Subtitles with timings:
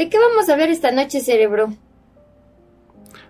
[0.00, 1.74] ¿De qué vamos a hablar esta noche, cerebro?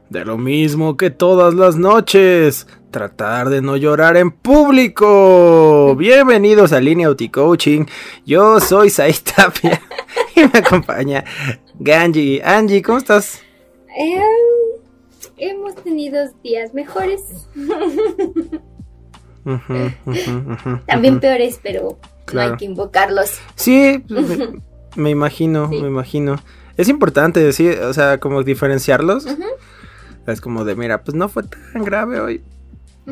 [0.09, 2.69] De lo mismo que todas las noches.
[2.93, 5.97] Tratar de no llorar en público.
[5.97, 7.87] Bienvenidos a Línea Auti Coaching.
[8.25, 9.83] Yo soy Said Tapia
[10.37, 11.25] y me acompaña
[11.81, 12.41] Ganji.
[12.41, 13.43] Angie, ¿cómo estás?
[13.99, 14.21] Eh,
[15.39, 17.49] hemos tenido días mejores.
[19.45, 19.91] Ujú,
[20.87, 21.99] También peores, pero
[22.33, 23.41] no hay que invocarlos.
[23.57, 24.61] Sí, me,
[24.95, 25.83] me imagino, Sí.
[25.83, 26.37] me imagino.
[26.81, 29.27] Es importante decir, o sea, como diferenciarlos.
[30.27, 32.43] Es como de, mira, pues no fue tan grave hoy.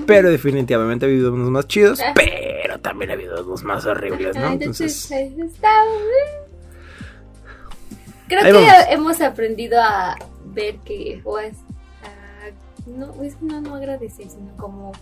[0.07, 4.53] Pero definitivamente ha habido unos más chidos, pero también ha habido unos más horribles, ¿no?
[4.53, 5.71] Entonces, está.
[8.29, 8.73] Creo Ahí que vamos.
[8.91, 10.17] hemos aprendido a
[10.55, 11.43] ver que, o a-
[12.87, 14.93] no, es no, no agradecer, sino como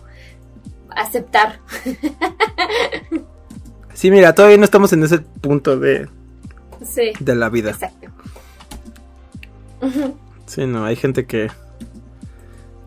[0.95, 1.59] aceptar.
[3.93, 6.07] sí, mira, todavía no estamos en ese punto de,
[6.85, 7.71] Sí, de la vida.
[7.71, 8.07] exacto.
[10.45, 11.49] Sí, no, hay gente que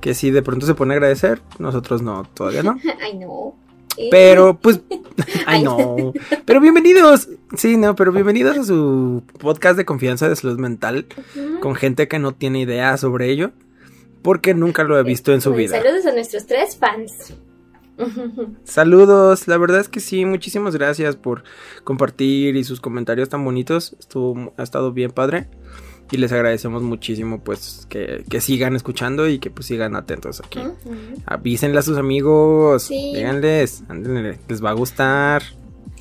[0.01, 2.79] que sí de pronto se pone a agradecer, nosotros no, todavía no.
[3.03, 3.55] Ay, no.
[3.97, 4.81] Eh, Pero pues
[5.47, 6.13] ay no.
[6.45, 7.29] Pero bienvenidos.
[7.57, 11.07] Sí, no, pero bienvenidos a su podcast de confianza de salud mental
[11.61, 13.51] con gente que no tiene idea sobre ello
[14.23, 15.77] porque nunca lo he visto en su vida.
[15.77, 17.35] Saludos a nuestros tres fans.
[18.65, 21.43] Saludos, la verdad es que sí, muchísimas gracias por
[21.85, 23.97] compartir y sus comentarios tan bonitos.
[23.99, 25.49] Estuvo, ha estado bien padre.
[26.13, 30.59] Y les agradecemos muchísimo pues que, que sigan escuchando y que pues sigan atentos aquí.
[30.59, 30.73] Ujú.
[31.27, 33.13] Avísenle a sus amigos, Sí.
[33.15, 35.43] díganles, ándenle, les va a gustar.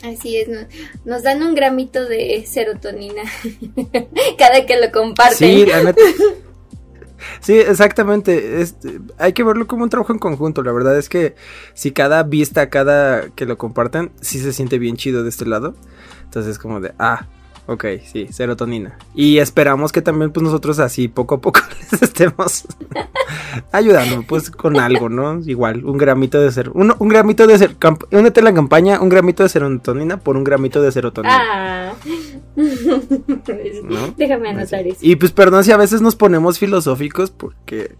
[0.04, 0.66] Así es, no-
[1.06, 3.22] nos dan un gramito de serotonina
[4.38, 5.38] cada que lo comparten.
[5.38, 6.02] Sí, la neta-
[7.42, 8.62] Sí, exactamente.
[8.62, 8.76] Es-
[9.18, 10.64] hay que verlo como un trabajo en conjunto.
[10.64, 11.36] La verdad es que
[11.74, 15.76] si cada vista, cada que lo comparten, sí se siente bien chido de este lado.
[16.24, 17.28] Entonces como de, ah,
[17.70, 18.98] ok, sí, serotonina.
[19.14, 21.60] Y esperamos que también pues nosotros así poco a poco
[21.92, 22.66] les estemos
[23.72, 25.40] ayudando pues con algo, ¿no?
[25.46, 27.76] Igual, un gramito de ser, un, un gramito de ser,
[28.12, 31.38] únete a la campaña, un gramito de serotonina por un gramito de serotonina.
[31.40, 31.94] Ah.
[32.56, 34.14] ¿No?
[34.18, 35.00] Déjame anotar eso.
[35.02, 37.96] Y pues perdón si a veces nos ponemos filosóficos porque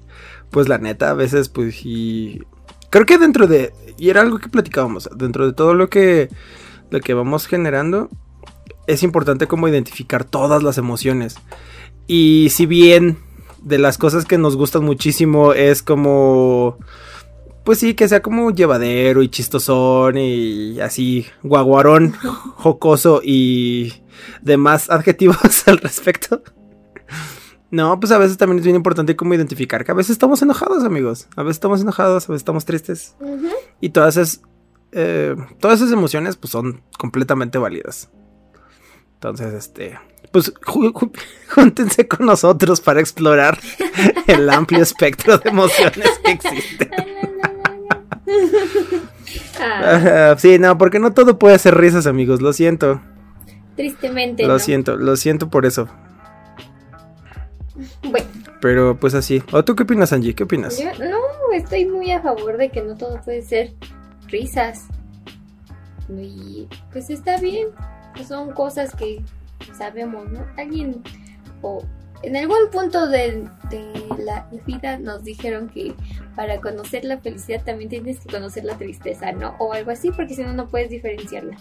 [0.50, 2.42] pues la neta a veces pues y
[2.90, 6.30] creo que dentro de y era algo que platicábamos, dentro de todo lo que
[6.90, 8.10] lo que vamos generando
[8.90, 11.36] es importante como identificar todas las emociones.
[12.08, 13.20] Y si bien
[13.62, 16.78] de las cosas que nos gustan muchísimo es como
[17.64, 22.14] pues sí, que sea como llevadero y chistosón y así guaguarón,
[22.56, 23.94] jocoso y
[24.42, 26.42] demás adjetivos al respecto.
[27.70, 30.84] No, pues a veces también es bien importante como identificar que a veces estamos enojados,
[30.84, 31.28] amigos.
[31.36, 33.16] A veces estamos enojados, a veces estamos tristes.
[33.80, 34.42] Y todas esas,
[34.92, 38.10] eh, todas esas emociones pues son completamente válidas.
[39.20, 40.00] Entonces, este,
[40.32, 40.54] pues
[41.50, 43.60] júntense con nosotros para explorar
[44.28, 46.90] el amplio espectro de emociones que existen.
[49.60, 52.42] Ah, sí, no, porque no todo puede ser risas, amigos.
[52.42, 53.02] Lo siento,
[53.76, 54.44] tristemente.
[54.44, 54.60] lo no.
[54.60, 55.90] siento, lo siento por eso.
[58.02, 58.28] Bueno,
[58.62, 59.44] Pero pues así.
[59.52, 60.34] ¿O tú qué opinas, Angie?
[60.34, 60.80] ¿Qué opinas?
[60.80, 61.18] yo no
[61.54, 63.74] estoy muy a favor de que no todo puede ser
[64.30, 64.86] risas.
[66.08, 67.68] Y pues está bien.
[68.14, 69.24] Pues, son cosas que
[69.78, 70.46] sabemos, ¿no?
[70.58, 71.02] Alguien
[71.62, 71.84] o
[72.22, 73.94] en algún punto de, de
[74.24, 75.94] la vida nos dijeron que
[76.36, 79.56] para conocer la felicidad también tienes que conocer la tristeza, ¿no?
[79.60, 81.56] O algo así, porque si no, no puedes diferenciarla.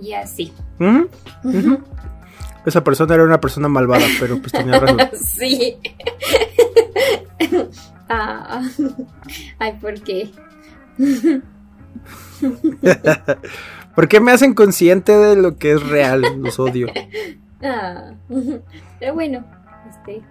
[0.00, 0.52] Y así.
[2.66, 4.98] Esa persona era una persona malvada, pero pues tenía razón.
[5.24, 5.76] sí.
[8.08, 8.62] ah.
[9.58, 10.30] Ay, ¿por qué?
[13.98, 16.22] ¿Por qué me hacen consciente de lo que es real?
[16.38, 16.86] Los odio.
[17.60, 18.12] Ah.
[19.00, 19.44] Pero bueno,
[19.90, 20.22] este.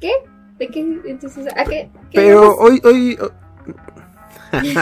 [0.00, 0.10] ¿Qué?
[0.58, 0.80] ¿De qué?
[1.04, 1.90] Entonces, ¿a qué?
[2.10, 3.18] qué Pero hoy, hoy...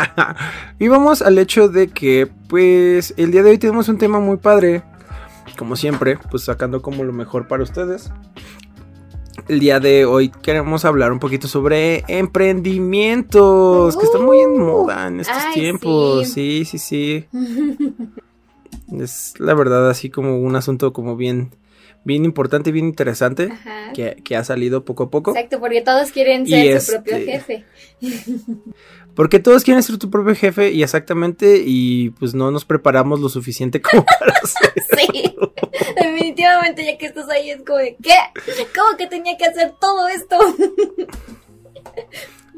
[0.79, 4.37] y vamos al hecho de que, pues, el día de hoy tenemos un tema muy
[4.37, 4.85] padre.
[5.59, 8.13] Como siempre, pues sacando como lo mejor para ustedes.
[9.53, 14.59] El día de hoy queremos hablar un poquito sobre emprendimientos, que están muy en Uh,
[14.59, 16.27] moda en estos ay, tiempos.
[16.27, 17.27] Sí, sí, sí.
[18.99, 21.51] Es la verdad así como un asunto como bien,
[22.03, 23.53] bien importante y bien interesante
[23.93, 25.33] que, que ha salido poco a poco.
[25.33, 27.65] Exacto, porque todos quieren ser su propio jefe.
[29.15, 33.29] Porque todos quieren ser tu propio jefe y exactamente y pues no nos preparamos lo
[33.29, 34.41] suficiente como para.
[34.43, 35.35] Sí,
[35.97, 38.15] definitivamente ya que estás ahí es como de, ¿qué?
[38.75, 40.37] ¿Cómo que tenía que hacer todo esto?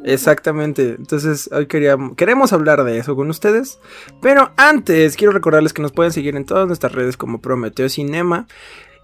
[0.04, 0.96] Exactamente.
[0.98, 3.78] Entonces, hoy queríamos, queremos hablar de eso con ustedes.
[4.20, 8.46] Pero antes, quiero recordarles que nos pueden seguir en todas nuestras redes como Prometeo Cinema.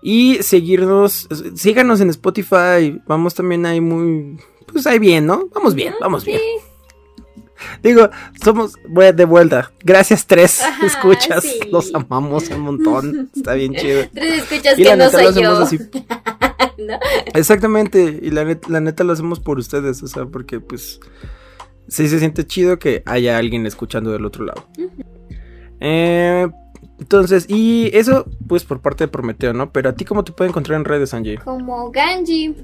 [0.03, 3.01] Y seguirnos, síganos en Spotify.
[3.07, 4.39] Vamos también ahí muy.
[4.71, 5.49] Pues ahí bien, ¿no?
[5.55, 6.39] Vamos bien, vamos bien.
[6.39, 6.70] Sí.
[7.83, 8.09] Digo,
[8.43, 8.75] somos
[9.15, 9.73] de vuelta.
[9.85, 11.43] Gracias, tres Ajá, escuchas.
[11.43, 11.59] sí.
[11.71, 13.31] Los amamos un montón.
[13.35, 14.03] Está bien chido.
[14.15, 15.51] Tres escuchas Y que la no neta lo soy yo.
[15.51, 15.79] hacemos así.
[16.87, 16.99] ¿no?
[17.35, 20.99] Exactamente, y la, net- la neta lo hacemos por ustedes, o sea, porque pues
[21.89, 24.67] sí se siente chido que haya alguien escuchando del otro lado.
[25.81, 26.47] Eh,
[26.99, 29.73] entonces, y eso pues por parte de Prometeo, ¿no?
[29.73, 31.39] Pero a ti cómo te puede encontrar en redes, Angie?
[31.39, 32.55] Como Ganji.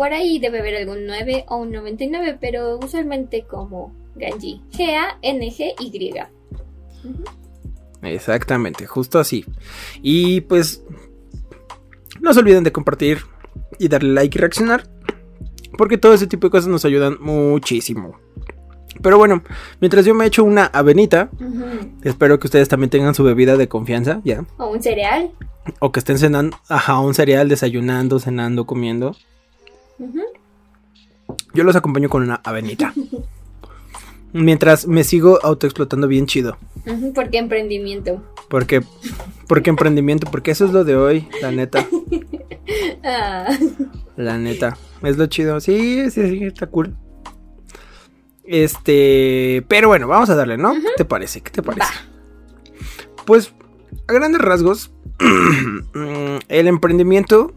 [0.00, 4.62] Por ahí debe haber algún 9 o un 99, pero usualmente como Ganji.
[4.72, 6.14] G-A-N-G-Y.
[8.04, 9.44] Exactamente, justo así.
[10.00, 10.82] Y pues
[12.18, 13.18] no se olviden de compartir
[13.78, 14.88] y darle like y reaccionar,
[15.76, 18.18] porque todo ese tipo de cosas nos ayudan muchísimo.
[19.02, 19.42] Pero bueno,
[19.82, 21.28] mientras yo me echo una avenita.
[22.04, 24.46] Espero que ustedes también tengan su bebida de confianza, ya.
[24.56, 25.30] O un cereal.
[25.78, 29.14] O que estén cenando, ajá, un cereal, desayunando, cenando, comiendo.
[31.54, 32.92] Yo los acompaño con una avenita.
[34.32, 36.56] Mientras me sigo autoexplotando bien chido.
[36.86, 38.22] Ujú, Porque emprendimiento.
[38.48, 38.82] Porque,
[39.48, 41.86] porque emprendimiento, porque eso es lo de hoy, la neta.
[43.02, 43.48] Ah.
[44.16, 44.76] La neta.
[45.02, 45.58] Es lo chido.
[45.58, 46.94] Sí, sí, sí, está cool.
[48.44, 50.74] Este, pero bueno, vamos a darle, ¿no?
[50.74, 51.40] ¿Qué te parece?
[51.40, 51.92] ¿Qué te parece?
[53.26, 53.52] Pues,
[54.06, 54.92] a grandes rasgos,
[56.48, 57.54] el emprendimiento,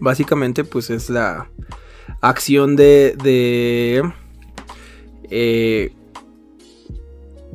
[0.00, 1.50] básicamente, pues es la
[2.20, 4.02] acción de,
[5.30, 5.92] eh,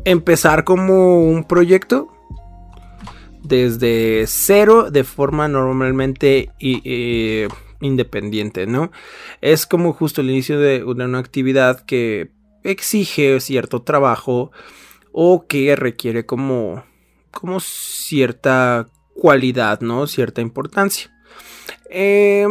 [0.05, 2.09] empezar como un proyecto
[3.43, 7.47] desde cero de forma normalmente eh,
[7.81, 8.91] independiente, ¿no?
[9.41, 12.31] Es como justo el inicio de una, una actividad que
[12.63, 14.51] exige cierto trabajo
[15.11, 16.83] o que requiere como,
[17.31, 20.07] como cierta cualidad, ¿no?
[20.07, 21.11] Cierta importancia.
[21.89, 22.47] Eh,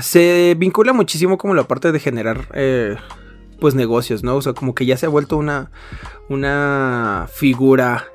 [0.00, 2.96] se vincula muchísimo como la parte de generar eh,
[3.60, 4.36] pues negocios, ¿no?
[4.36, 5.70] O sea, como que ya se ha vuelto una,
[6.28, 8.06] una figura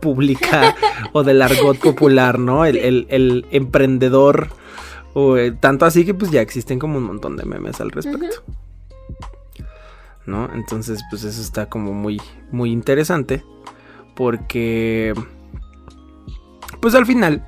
[0.00, 0.74] pública
[1.12, 2.64] o del argot popular, ¿no?
[2.64, 4.48] El, el- el emprendedor.
[5.14, 8.42] O, eh, tanto así que pues ya existen como un montón de memes al respecto.
[10.24, 10.48] ¿No?
[10.54, 12.20] Entonces, pues eso está como muy,
[12.50, 13.44] muy interesante.
[14.14, 15.12] Porque.
[16.80, 17.44] Pues al final.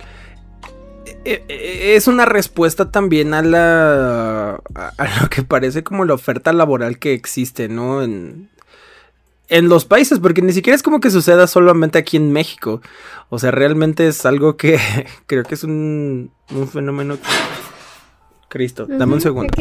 [1.25, 4.61] Eh, eh, Es una respuesta también a la.
[4.75, 8.03] a lo que parece como la oferta laboral que existe, ¿no?
[8.03, 8.49] En,
[9.49, 12.81] en los países, porque ni siquiera es como que suceda solamente aquí en México.
[13.29, 14.79] O sea, realmente es algo que
[15.27, 17.19] creo que es un, un fenómeno.
[18.49, 19.53] Cristo, dame un segundo.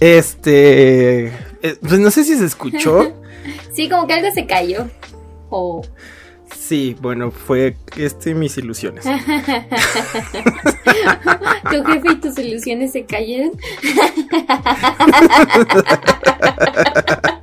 [0.00, 1.26] Este.
[1.26, 3.12] eh, pues no sé si se escuchó.
[3.72, 4.88] Sí, como que algo se cayó.
[5.50, 5.82] O.
[6.54, 9.04] Sí, bueno, fue este mis ilusiones.
[9.04, 9.10] tu
[11.84, 13.52] jefe y tus ilusiones se cayeron.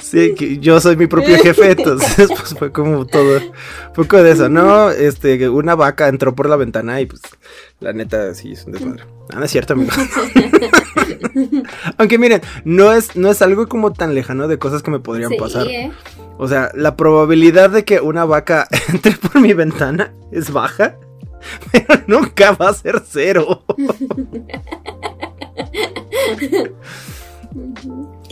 [0.00, 3.40] Sí, que yo soy mi propio jefe, entonces pues fue como todo,
[3.94, 4.90] poco de eso, ¿no?
[4.90, 7.22] Este, una vaca entró por la ventana y pues
[7.80, 9.04] la neta sí es un desmadre.
[9.32, 9.92] Ah, no es cierto, amigo.
[11.98, 15.30] Aunque miren, no es, no es algo como tan lejano de cosas que me podrían
[15.30, 15.66] Sí, pasar.
[15.66, 15.90] ¿eh?
[16.38, 20.96] O sea, la probabilidad de que una vaca entre por mi ventana es baja,
[21.72, 23.64] pero nunca va a ser cero.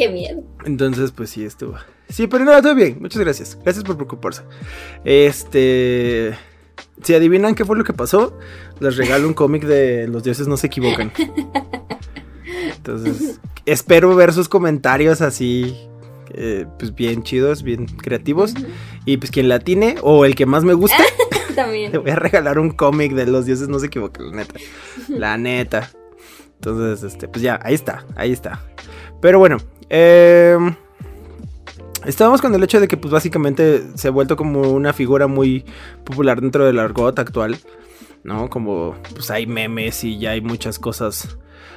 [0.00, 0.42] Qué miedo.
[0.64, 1.74] Entonces, pues sí, estuvo.
[2.08, 2.96] Sí, pero no, todo bien.
[3.00, 3.58] Muchas gracias.
[3.62, 4.40] Gracias por preocuparse.
[5.04, 6.34] Este.
[7.02, 8.38] Si adivinan qué fue lo que pasó,
[8.78, 11.12] les regalo un cómic de Los dioses no se equivocan.
[12.76, 15.76] Entonces, espero ver sus comentarios así,
[16.32, 18.54] eh, pues bien chidos, bien creativos.
[19.04, 20.96] Y pues quien la tiene, o el que más me gusta,
[21.50, 21.92] le También.
[21.92, 24.54] voy a regalar un cómic de Los dioses no se equivocan, la neta.
[25.08, 25.90] La neta.
[26.54, 28.64] Entonces, este, pues ya, ahí está, ahí está.
[29.20, 29.58] Pero bueno,
[29.90, 30.56] eh,
[32.06, 35.64] estábamos con el hecho de que pues básicamente se ha vuelto como una figura muy
[36.04, 37.58] popular dentro del argot actual,
[38.24, 38.48] ¿no?
[38.48, 41.36] Como pues hay memes y ya hay muchas cosas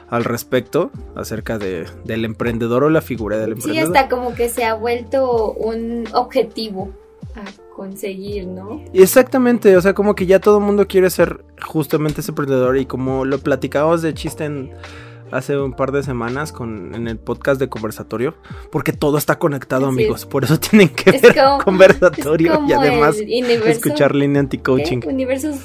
[0.09, 3.97] al respecto acerca de, del emprendedor o la figura del Sí, emprendedor.
[3.97, 6.91] hasta como que se ha vuelto un objetivo
[7.35, 7.41] a
[7.75, 8.83] conseguir, ¿no?
[8.93, 12.85] Exactamente, o sea, como que ya todo el mundo quiere ser justamente ese emprendedor y
[12.85, 14.71] como lo platicábamos de chiste en
[15.33, 18.35] hace un par de semanas con en el podcast de conversatorio,
[18.71, 23.17] porque todo está conectado, amigos, por eso tienen que Es ver como- conversatorio y además
[23.65, 25.01] escuchar línea anti-coaching.
[25.05, 25.55] Universos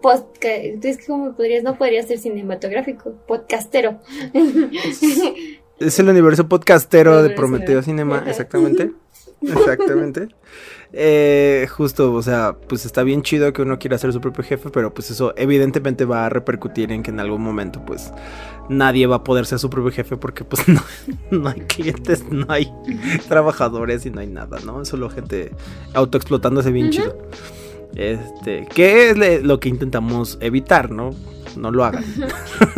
[0.00, 0.84] podcast.
[0.84, 3.98] Es como podrías, no podría ser cinematográfico, podcastero.
[5.80, 7.82] Es el universo podcastero de Prometeo.
[7.82, 8.90] Cinema, exactamente.
[9.42, 10.28] Exactamente.
[10.92, 14.70] Eh, justo, o sea, pues está bien chido que uno quiera ser su propio jefe,
[14.70, 18.12] pero pues eso evidentemente va a repercutir en que en algún momento pues
[18.68, 20.82] nadie va a poder ser su propio jefe porque pues no,
[21.30, 22.72] no hay clientes, no hay
[23.28, 24.84] trabajadores y no hay nada, ¿no?
[24.84, 25.52] Solo gente
[25.94, 26.94] autoexplotándose bien Ujú.
[26.96, 27.28] chido.
[27.96, 31.10] Este, que es lo que intentamos evitar, ¿no?
[31.56, 32.04] No lo hagan.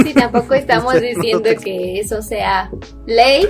[0.02, 2.70] Sí, tampoco estamos diciendo que eso sea
[3.06, 3.46] ley,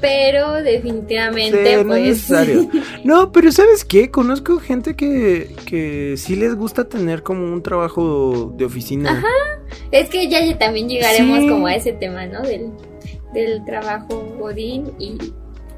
[0.00, 2.00] pero definitivamente, Sí, no pues.
[2.00, 2.68] es necesario.
[3.04, 4.10] No, pero ¿sabes qué?
[4.10, 9.22] Conozco gente que, que sí les gusta tener como un trabajo de oficina.
[9.90, 11.48] Es que ya, también llegaremos Sí.
[11.48, 12.42] como a ese tema, ¿no?
[12.42, 12.70] Del,
[13.34, 15.16] del trabajo Godín y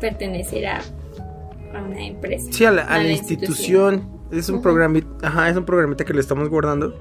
[0.00, 0.80] pertenecer a,
[1.74, 2.48] a una empresa.
[2.50, 4.08] Sí, a la, a A la la institución.
[4.30, 6.94] Es un programita, ajá, es un programita que le estamos guardando.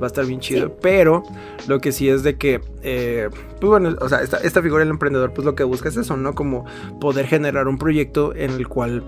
[0.00, 0.76] Va a estar bien chido.
[0.82, 1.22] Pero
[1.66, 4.90] lo que sí es de que, eh, pues bueno, o sea, esta, esta figura del
[4.90, 6.34] emprendedor, pues lo que busca es eso, ¿no?
[6.34, 6.66] Como
[7.00, 9.02] poder generar un proyecto en el cual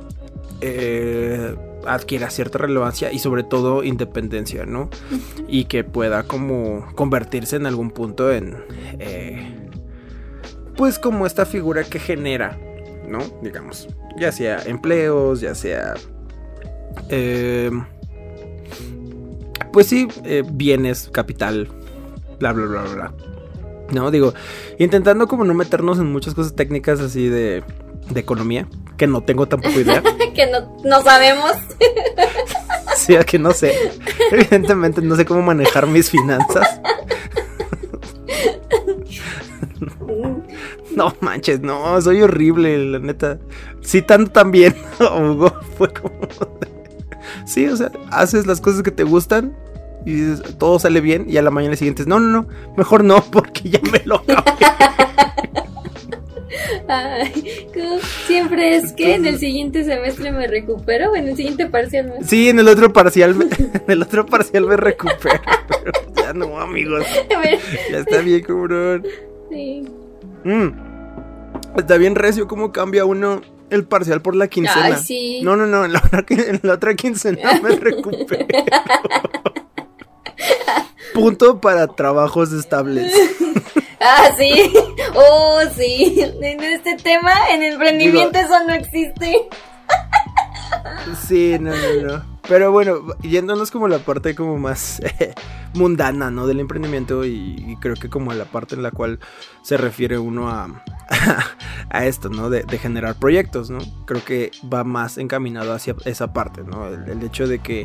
[0.61, 1.55] eh,
[1.87, 4.89] adquiera cierta relevancia y sobre todo independencia, ¿no?
[5.47, 8.57] Y que pueda como convertirse en algún punto en,
[8.99, 9.55] eh,
[10.77, 12.59] pues como esta figura que genera,
[13.07, 13.19] ¿no?
[13.43, 15.95] Digamos, ya sea empleos, ya sea...
[17.11, 17.71] eh,
[19.73, 21.69] pues sí, eh, bienes, capital,
[22.39, 23.15] bla, bla, bla, bla.
[23.91, 24.35] No, digo,
[24.79, 27.63] intentando como no meternos en muchas cosas técnicas así de,
[28.11, 30.03] de economía, que no tengo tampoco idea.
[30.35, 31.53] que no, no sabemos.
[32.97, 33.75] sí, a que no sé.
[34.31, 36.81] Evidentemente no sé cómo manejar mis finanzas.
[40.95, 43.39] No manches, no, soy horrible, la neta.
[43.85, 46.19] Citando también a Hugo, fue como.
[47.49, 49.57] Sí, o sea, haces las cosas que te gustan
[50.05, 51.25] y dices, todo sale bien.
[51.29, 54.43] Y a la mañana siguiente, no, no, no, mejor no, porque ya me lo acabé.
[56.89, 57.67] Ay,
[58.27, 62.25] siempre es que en el siguiente semestre me recupero, o en el siguiente parcial me...
[62.25, 65.41] Sí, en el otro parcial, me, en el otro parcial me recupero.
[65.69, 67.05] Pero ya no, amigos.
[67.29, 67.59] Ver,
[67.91, 69.07] Ya está bien, cabrón.
[69.51, 69.85] sí.
[70.45, 70.69] Mm.
[71.79, 73.41] Está bien recio cómo cambia uno
[73.71, 74.85] el parcial por la quincena.
[74.85, 75.41] Ay, sí.
[75.43, 78.47] No, no, no, en la, otra, en la otra quincena me recupero.
[81.15, 83.13] Punto para trabajos estables.
[84.01, 84.73] Ah, sí.
[85.15, 86.21] Oh, sí.
[86.21, 89.49] En este tema, en el emprendimiento, eso no existe.
[91.27, 92.39] Sí, no, no, no.
[92.49, 95.03] Pero bueno, yéndonos como la parte como más
[95.75, 96.47] mundana, ¿no?
[96.47, 99.19] Del emprendimiento y, creo que como la parte en la cual
[99.63, 100.83] se refiere uno a,
[101.91, 102.49] a esto, ¿no?
[102.49, 103.79] De, generar proyectos, ¿no?
[104.07, 106.87] Creo que va más encaminado hacia esa parte, ¿no?
[106.89, 107.85] El, hecho de que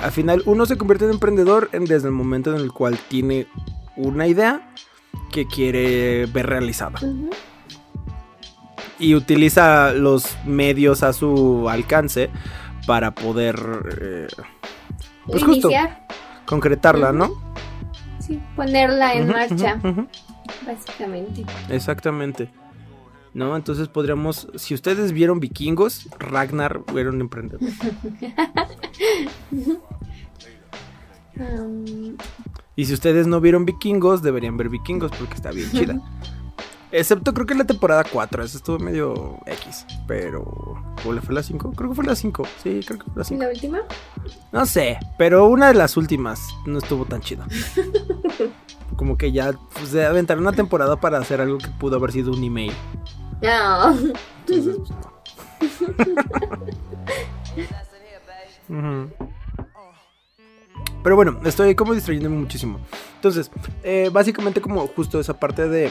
[0.00, 3.46] al final uno se convierte en emprendedor en- desde el momento en el cual tiene
[3.96, 4.74] una idea
[5.30, 6.98] que quiere ver realizada.
[8.98, 12.30] Y utiliza los medios a su alcance
[12.86, 13.56] para poder
[14.00, 14.26] eh,
[15.26, 15.68] Pues justo.
[15.68, 16.06] Iniciar,
[16.46, 17.30] concretarla, ¿no?
[18.20, 19.80] sí, ponerla en marcha,
[20.66, 21.44] básicamente.
[21.68, 22.50] Exactamente.
[23.34, 23.56] ¿No?
[23.56, 27.60] Entonces podríamos, si ustedes vieron vikingos, Ragnar era un emprendedor.
[31.36, 32.16] Um,
[32.76, 36.00] Y si ustedes no vieron vikingos, deberían ver vikingos porque está bien chida.
[36.96, 40.44] Excepto creo que la temporada 4, esa estuvo medio X, pero...
[41.04, 41.72] ¿O le fue la 5?
[41.72, 43.42] Creo que fue la 5, sí, creo que fue la 5.
[43.42, 43.80] ¿La última?
[44.52, 47.48] No sé, pero una de las últimas no estuvo tan chida.
[48.96, 52.30] Como que ya pues, de aventar una temporada para hacer algo que pudo haber sido
[52.30, 52.72] un email.
[53.42, 53.98] No.
[54.46, 54.76] Entonces,
[55.58, 55.80] pues,
[58.68, 59.10] no.
[61.02, 62.78] Pero bueno, estoy como distrayéndome muchísimo.
[63.16, 63.50] Entonces,
[63.82, 65.90] eh, básicamente como justo esa parte de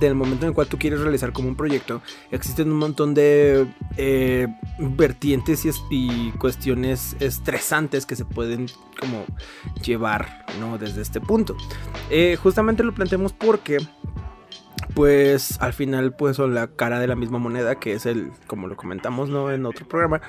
[0.00, 3.66] del momento en el cual tú quieres realizar como un proyecto, existen un montón de
[3.96, 4.46] eh,
[4.78, 8.66] vertientes y, es- y cuestiones estresantes que se pueden
[9.00, 9.24] como
[9.82, 10.78] llevar, ¿no?
[10.78, 11.56] Desde este punto.
[12.10, 13.78] Eh, justamente lo planteamos porque
[14.94, 18.66] pues al final pues son la cara de la misma moneda que es el como
[18.66, 20.20] lo comentamos no en otro programa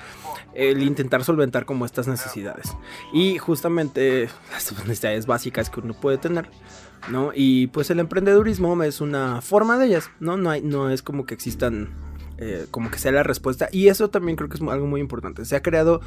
[0.53, 2.75] el intentar solventar como estas necesidades
[3.13, 6.49] y justamente las necesidades básicas que uno puede tener
[7.09, 7.31] ¿no?
[7.33, 10.37] Y pues el emprendedurismo es una forma de ellas, ¿no?
[10.37, 11.89] No, hay, no es como que existan,
[12.37, 13.69] eh, como que sea la respuesta.
[13.71, 15.45] Y eso también creo que es algo muy importante.
[15.45, 16.01] Se ha creado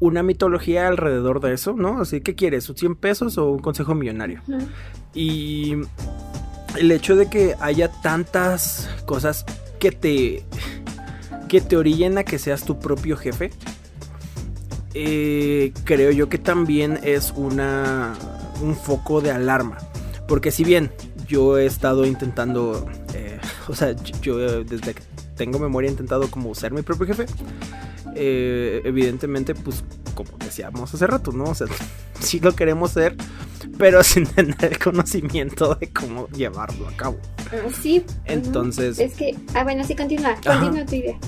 [0.00, 2.00] una mitología alrededor de eso, ¿no?
[2.00, 2.68] Así, ¿qué quieres?
[2.68, 4.42] ¿100 pesos o un consejo millonario?
[5.14, 5.76] Y
[6.76, 9.44] el hecho de que haya tantas cosas
[9.78, 10.44] que te
[11.48, 13.50] que te orillen a que seas tu propio jefe
[14.94, 18.14] eh, creo yo que también es una
[18.62, 19.78] un foco de alarma
[20.26, 20.90] porque si bien
[21.26, 23.38] yo he estado intentando eh,
[23.68, 25.02] o sea yo desde que
[25.36, 27.26] tengo memoria he intentado como ser mi propio jefe
[28.14, 31.66] eh, evidentemente pues como decíamos hace rato no o sea
[32.20, 33.16] sí lo queremos ser
[33.78, 37.18] pero sin tener el conocimiento de cómo llevarlo a cabo.
[37.52, 38.04] Ah, sí.
[38.24, 38.98] Entonces.
[38.98, 39.36] Es que.
[39.54, 40.36] Ah, bueno, sí, continúa.
[40.44, 41.18] Continúa tu idea.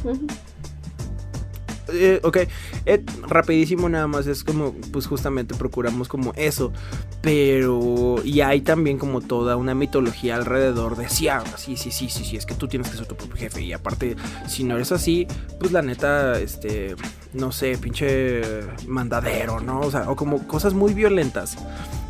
[1.92, 2.38] Eh, ok,
[2.86, 6.72] eh, rapidísimo nada más, es como, pues justamente procuramos como eso,
[7.20, 12.08] pero y hay también como toda una mitología alrededor de sí, ah, sí, sí, sí,
[12.08, 14.16] sí, sí, es que tú tienes que ser tu propio jefe y aparte,
[14.48, 15.26] si no eres así,
[15.60, 16.96] pues la neta, este,
[17.36, 18.42] no sé, pinche
[18.86, 19.80] mandadero, ¿no?
[19.80, 21.56] O sea, o como cosas muy violentas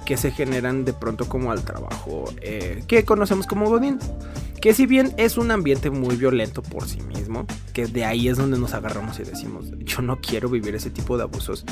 [0.04, 3.98] que se generan de pronto como al trabajo eh, que conocemos como Godín.
[4.60, 8.38] Que si bien es un ambiente muy violento por sí mismo, que de ahí es
[8.38, 11.64] donde nos agarramos y decimos, yo no quiero vivir ese tipo de abusos,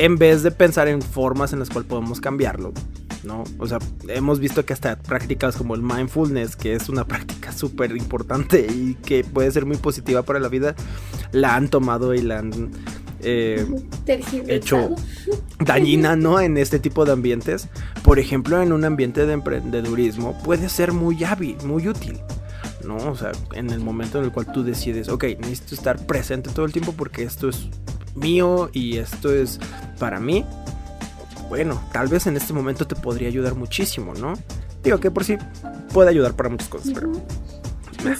[0.00, 2.72] en vez de pensar en formas en las cuales podemos cambiarlo,
[3.22, 3.44] ¿no?
[3.58, 3.78] O sea,
[4.08, 8.94] hemos visto que hasta prácticas como el mindfulness, que es una práctica súper importante y
[8.94, 10.74] que puede ser muy positiva para la vida,
[11.32, 12.70] la han tomado y la han
[13.20, 13.66] eh,
[14.48, 14.94] hecho
[15.58, 16.40] dañina, ¿no?
[16.40, 17.68] En este tipo de ambientes.
[18.02, 22.18] Por ejemplo, en un ambiente de emprendedurismo puede ser muy hábil, muy útil.
[22.86, 22.96] ¿no?
[22.96, 26.64] O sea, en el momento en el cual tú decides, ok, necesito estar presente todo
[26.64, 27.68] el tiempo porque esto es
[28.14, 29.58] mío y esto es
[29.98, 30.44] para mí.
[31.48, 34.34] Bueno, tal vez en este momento te podría ayudar muchísimo, ¿no?
[34.82, 35.36] Digo que por sí
[35.92, 37.10] puede ayudar para muchas cosas, pero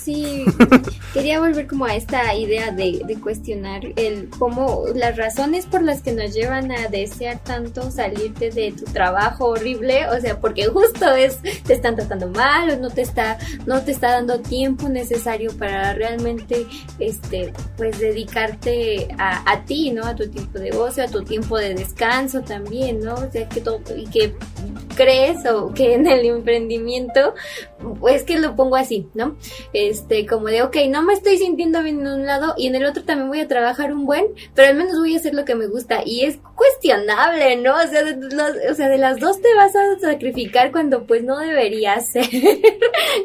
[0.03, 0.45] Sí,
[1.15, 6.13] quería volver como a esta idea de, cuestionar el cómo las razones por las que
[6.13, 11.39] nos llevan a desear tanto salirte de tu trabajo horrible, o sea, porque justo es
[11.43, 15.93] te están tratando mal o no te está no te está dando tiempo necesario para
[15.93, 16.67] realmente
[16.99, 20.07] este pues dedicarte a, a ti, ¿no?
[20.07, 23.15] A tu tiempo de ocio, a tu tiempo de descanso también, ¿no?
[23.15, 24.35] O sea, que todo y que
[24.97, 27.35] crees o que en el emprendimiento,
[28.01, 29.37] pues que lo pongo así, ¿no?
[29.73, 32.85] Este, como de, ok, no me estoy sintiendo bien en un lado y en el
[32.85, 35.55] otro también voy a trabajar un buen, pero al menos voy a hacer lo que
[35.55, 37.75] me gusta y es cuestionable, ¿no?
[37.77, 41.39] O sea, de, o sea, de las dos te vas a sacrificar cuando pues no
[41.39, 42.27] debería ser,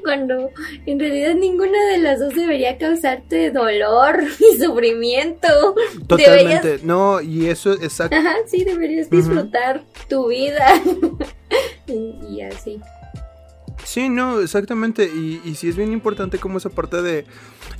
[0.04, 0.52] cuando
[0.86, 5.76] en realidad ninguna de las dos debería causarte dolor y sufrimiento.
[6.08, 8.16] Totalmente, no, y eso es exacto.
[8.16, 10.68] Ajá, sí, deberías disfrutar tu vida.
[11.88, 12.80] y, así.
[13.86, 15.06] Sí, no, exactamente.
[15.06, 17.26] Y, y sí es bien importante como esa parte de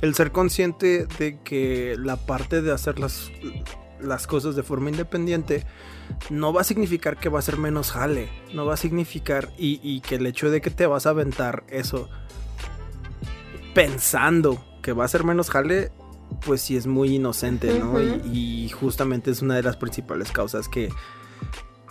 [0.00, 3.30] el ser consciente de que la parte de hacer las,
[4.00, 5.64] las cosas de forma independiente
[6.30, 8.28] no va a significar que va a ser menos jale.
[8.54, 11.64] No va a significar y, y que el hecho de que te vas a aventar
[11.68, 12.08] eso
[13.74, 15.90] pensando que va a ser menos jale,
[16.46, 18.00] pues sí es muy inocente, ¿no?
[18.00, 20.88] y, y, justamente es una de las principales causas que,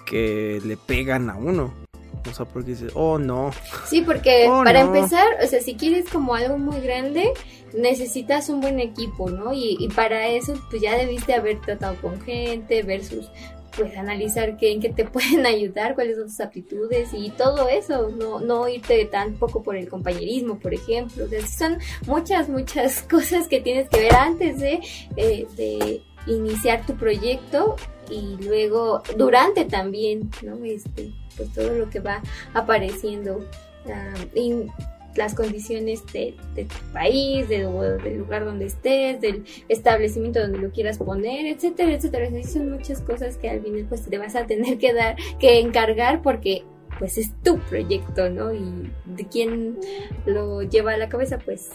[0.05, 1.84] que le pegan a uno.
[2.29, 3.51] O sea, porque dices, oh no.
[3.87, 7.31] Sí, porque oh, para empezar, o sea, si quieres como algo muy grande,
[7.77, 9.53] necesitas un buen equipo, ¿no?
[9.53, 13.29] Y, para eso, pues ya debiste haber tratado con gente, versus
[13.75, 18.09] pues analizar qué, en qué te pueden ayudar, cuáles son tus aptitudes y todo eso,
[18.09, 21.25] no, no irte tan poco por el compañerismo, por ejemplo.
[21.25, 24.79] O sea, son muchas, muchas cosas que tienes que ver antes de,
[25.17, 27.75] eh, de iniciar tu proyecto
[28.09, 30.63] y luego durante también, ¿no?
[30.63, 32.21] Este, pues todo lo que va
[32.53, 33.45] apareciendo,
[33.85, 34.67] uh,
[35.15, 41.45] las condiciones de, tu país, del lugar donde estés, del establecimiento donde lo quieras poner,
[41.45, 42.29] etcétera, etcétera.
[42.43, 46.21] son muchas cosas que al final pues te vas a tener que dar, que encargar
[46.21, 46.63] porque
[46.99, 48.53] pues es tu proyecto, ¿no?
[48.53, 49.77] Y de quién
[50.25, 51.71] lo lleva a la cabeza, pues...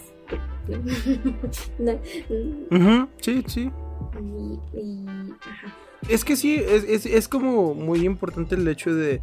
[3.19, 3.71] Sí, sí.
[6.07, 9.19] Es que sí, es, como muy importante el hecho de,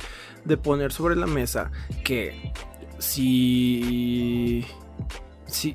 [0.62, 1.71] poner sobre la mesa
[2.05, 2.53] que
[2.99, 4.64] si,
[5.47, 5.75] si,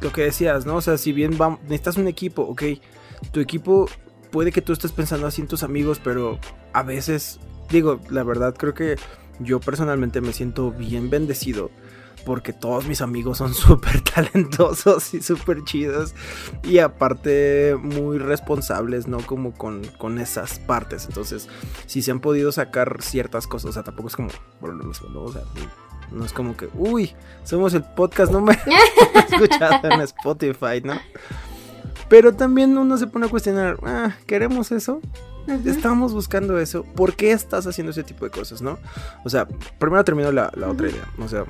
[0.00, 0.76] lo que decías, ¿no?
[0.76, 2.62] O sea, si bien necesitas un equipo, ok,
[3.32, 3.88] tu equipo
[4.30, 6.38] puede que tú estés pensando así en tus amigos, pero
[6.72, 8.96] a veces, digo, la verdad creo que
[9.40, 11.70] yo personalmente me siento bien bendecido
[12.24, 16.14] porque todos mis amigos son súper talentosos y súper chidos
[16.62, 19.18] y aparte muy responsables, ¿no?
[19.18, 21.06] Como con, con, esas partes.
[21.06, 21.48] Entonces,
[21.86, 24.28] si se han podido sacar ciertas cosas, o sea, tampoco es como
[24.62, 25.22] lo mismo, ¿no?
[25.22, 25.42] O sea,
[26.10, 28.60] no es como que, uy, somos el podcast número
[29.30, 30.94] escuchado en Spotify, ¿no?
[32.08, 35.00] Pero también uno se pone a cuestionar, ah, ¿queremos eso?
[35.64, 36.84] Estamos buscando eso.
[36.84, 38.78] ¿Por qué estás haciendo ese tipo de cosas, no?
[39.24, 39.46] O sea,
[39.78, 41.06] primero termino la, otra idea.
[41.18, 41.44] O sea,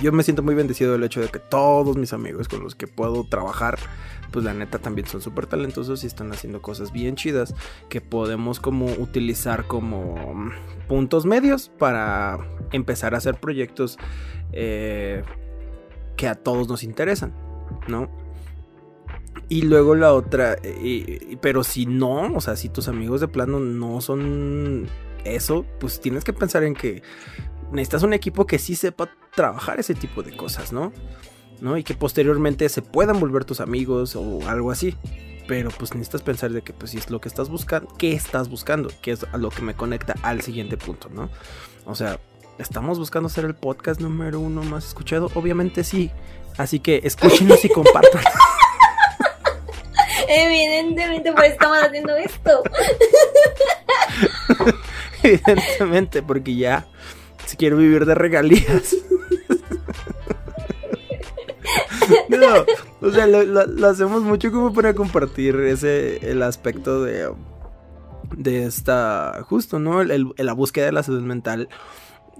[0.00, 2.86] yo me siento muy bendecido del hecho de que todos mis amigos con los que
[2.86, 3.78] puedo trabajar,
[4.30, 7.54] pues la neta también son súper talentosos y están haciendo cosas bien chidas
[7.88, 10.50] que podemos como utilizar como
[10.88, 12.38] puntos medios para
[12.72, 13.98] empezar a hacer proyectos
[14.52, 15.22] eh,
[16.16, 17.34] que a todos nos interesan,
[17.88, 18.10] ¿no?
[19.48, 20.56] Y luego la otra,
[21.40, 24.88] pero si no, o sea, si tus amigos de plano no son
[25.24, 27.02] eso, pues tienes que pensar en que
[27.70, 30.92] necesitas un equipo que sí sepa trabajar ese tipo de cosas, ¿no?
[31.60, 31.76] ¿No?
[31.76, 34.96] Y que posteriormente se puedan volver tus amigos o algo así.
[35.48, 38.48] Pero pues necesitas pensar de que pues si es lo que estás buscando, ¿qué estás
[38.48, 38.90] buscando?
[39.00, 41.30] Que es a lo que me conecta al siguiente punto, ¿no?
[41.84, 42.20] O sea,
[42.58, 45.30] ¿estamos buscando ser el podcast número uno más escuchado?
[45.34, 46.10] Obviamente sí.
[46.58, 48.22] Así que escúchenos y compartan.
[50.28, 52.62] Evidentemente, pues estamos haciendo esto.
[55.22, 56.86] Evidentemente, porque ya
[57.52, 58.96] si quiero vivir de regalías.
[62.30, 62.64] no,
[63.06, 67.30] o sea, lo, hacemos mucho como para compartir ese el aspecto de
[68.34, 70.02] de esta justo, ¿no?
[70.02, 71.68] la búsqueda de la salud mental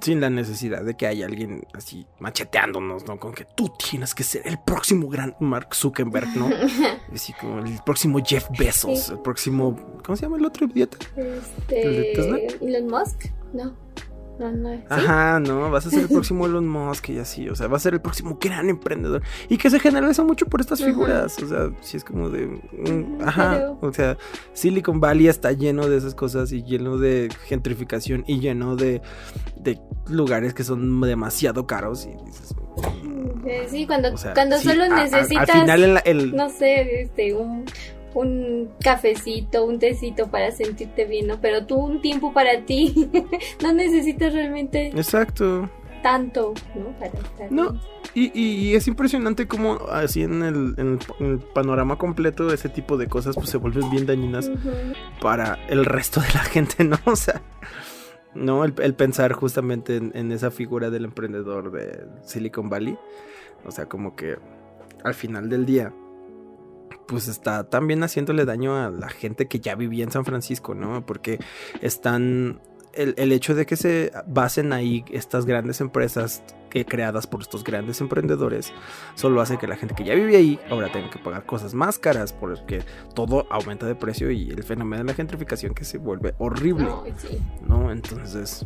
[0.00, 3.20] sin la necesidad de que haya alguien así macheteándonos, ¿no?
[3.20, 6.48] Con que tú tienes que ser el próximo gran Mark Zuckerberg, ¿no?
[7.14, 10.00] Así como el próximo Jeff Bezos, el próximo.
[10.02, 10.96] ¿Cómo se llama el otro idiota?
[11.14, 12.46] Este.
[12.66, 13.76] Elon Musk, no.
[14.88, 17.80] Ajá, no, vas a ser el próximo Elon Musk y así, o sea, va a
[17.80, 19.22] ser el próximo gran emprendedor.
[19.48, 22.60] Y que se generaliza mucho por estas figuras, o sea, si es como de...
[23.24, 24.16] ajá, o sea,
[24.52, 29.02] Silicon Valley está lleno de esas cosas y lleno de gentrificación y lleno de,
[29.56, 32.54] de lugares que son demasiado caros y dices...
[33.68, 35.50] Sí, cuando, cuando solo necesitas...
[35.50, 36.34] al final el...
[36.34, 37.64] No sé, este, un
[38.14, 41.40] un cafecito, un tecito para sentirte bien, ¿no?
[41.40, 43.10] Pero tú un tiempo para ti,
[43.62, 44.88] no necesitas realmente...
[44.88, 45.68] Exacto.
[46.02, 46.98] Tanto, ¿no?
[46.98, 47.80] Para estar no.
[48.12, 53.06] Y, y, es impresionante cómo así en el, en el, panorama completo ese tipo de
[53.06, 54.50] cosas pues se vuelven bien dañinas
[55.20, 56.98] para el resto de la gente, ¿no?
[57.04, 57.40] O sea,
[58.34, 58.64] ¿no?
[58.64, 62.98] El, pensar justamente en, en, esa figura del emprendedor de Silicon Valley.
[63.64, 64.38] O sea, como que
[65.04, 65.92] al final del día
[67.06, 71.04] pues está también haciéndole daño a la gente que ya vivía en San Francisco, ¿no?
[71.04, 71.38] Porque
[71.80, 72.60] están...
[72.94, 78.02] El, hecho de que se basen ahí estas grandes empresas que creadas por estos grandes
[78.02, 78.70] emprendedores
[79.14, 81.98] solo hace que la gente que ya vivía ahí ahora tenga que pagar cosas más
[81.98, 82.82] caras porque
[83.14, 86.90] todo aumenta de precio y el fenómeno de la gentrificación que se vuelve horrible,
[87.66, 87.90] ¿no?
[87.90, 88.62] Entonces,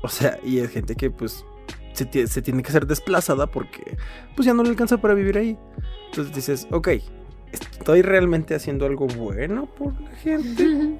[0.00, 1.44] o sea, y es gente que pues
[1.92, 3.98] se, se, tiene que ser desplazada porque
[4.36, 5.58] pues ya no le alcanza para vivir ahí.
[6.06, 6.88] Entonces dices, ok,
[7.80, 10.64] ¿Estoy realmente haciendo algo bueno por la gente?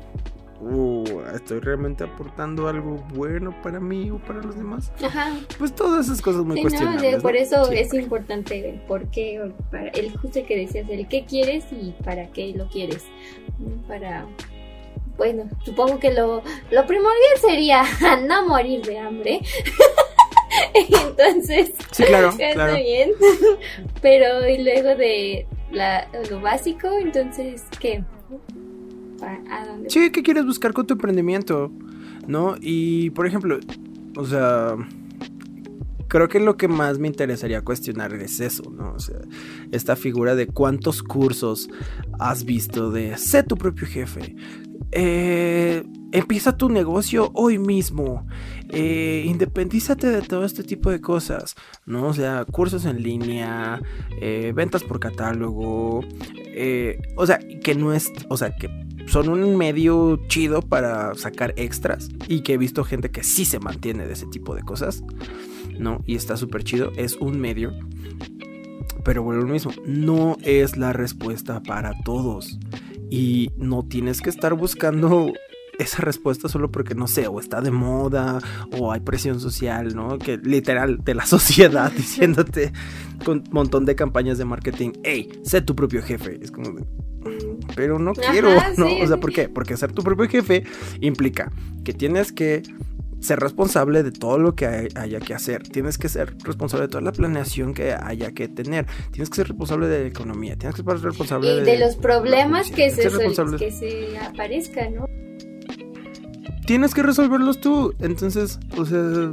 [0.62, 4.92] Uh, ¿Estoy realmente aportando algo bueno para mí o para los demás?
[5.02, 5.34] Ajá.
[5.58, 7.22] Pues todas esas cosas muy cuestionables.
[7.22, 9.40] por eso es importante el por qué,
[9.70, 13.06] para, el justo que decías, el qué quieres y para qué lo quieres.
[13.88, 14.26] Para
[15.16, 17.82] bueno, supongo que lo, lo primordial sería
[18.26, 19.40] no morir de hambre.
[20.74, 23.12] Entonces, sí, claro, está bien.
[24.02, 28.04] Pero y luego de lo básico, entonces, ¿qué?
[29.88, 31.70] Sí, ¿qué quieres buscar con tu emprendimiento?
[32.26, 32.56] ¿No?
[32.60, 33.58] Y, por ejemplo,
[34.16, 34.76] o sea,
[36.08, 38.92] creo que lo que más me interesaría cuestionar es eso, ¿no?
[38.92, 39.20] O sea,
[39.72, 41.68] esta figura de cuántos cursos
[42.18, 44.34] has visto de sé tu propio jefe.
[44.92, 48.26] Eh, empieza tu negocio hoy mismo.
[48.70, 51.54] Eh, independízate de todo este tipo de cosas,
[51.86, 52.06] ¿no?
[52.06, 53.80] O sea, cursos en línea,
[54.20, 56.04] eh, ventas por catálogo,
[57.16, 58.68] o sea, que no es, o sea, que
[59.06, 63.58] son un medio chido para sacar extras y que he visto gente que sí se
[63.58, 65.02] mantiene de ese tipo de cosas,
[65.78, 66.02] ¿no?
[66.06, 67.72] Y está súper chido, es un medio.
[69.04, 72.58] Pero bueno, lo mismo, no es la respuesta para todos.
[73.10, 75.32] Y no tienes que estar buscando
[75.78, 78.38] esa respuesta solo porque no sé, o está de moda,
[78.78, 80.18] o hay presión social, ¿no?
[80.18, 82.72] Que literal de la sociedad diciéndote
[83.24, 86.38] con un montón de campañas de marketing, hey, sé tu propio jefe.
[86.42, 86.74] Es como
[87.74, 88.86] pero no quiero, ¿no?
[88.86, 89.48] o sea, ¿por qué?
[89.48, 90.64] Porque ser tu propio jefe
[91.00, 91.52] implica
[91.84, 92.62] que tienes que
[93.20, 95.62] ser responsable de todo lo que hay- haya que hacer.
[95.62, 98.86] Tienes que ser responsable de toda la planeación que haya que tener.
[99.12, 100.56] Tienes que ser responsable de la economía.
[100.56, 103.02] Tienes que ser responsable Y de los problemas que se,
[103.58, 105.06] que se aparezcan, ¿no?
[106.66, 107.94] Tienes que resolverlos tú.
[107.98, 109.32] Entonces, o sea,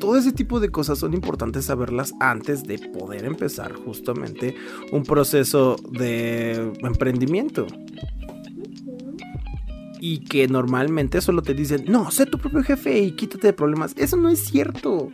[0.00, 4.54] todo ese tipo de cosas son importantes saberlas antes de poder empezar justamente
[4.92, 7.66] un proceso de emprendimiento.
[10.06, 13.94] Y que normalmente solo te dicen, no, sé tu propio jefe y quítate de problemas.
[13.96, 15.10] Eso no es cierto.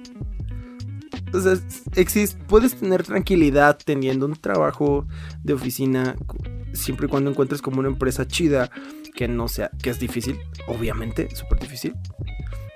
[1.33, 1.53] O sea,
[1.94, 5.07] exist- puedes tener tranquilidad teniendo un trabajo
[5.44, 6.16] de oficina
[6.72, 8.72] siempre y cuando encuentres como una empresa chida
[9.14, 11.94] que no sea, que es difícil, obviamente, súper difícil.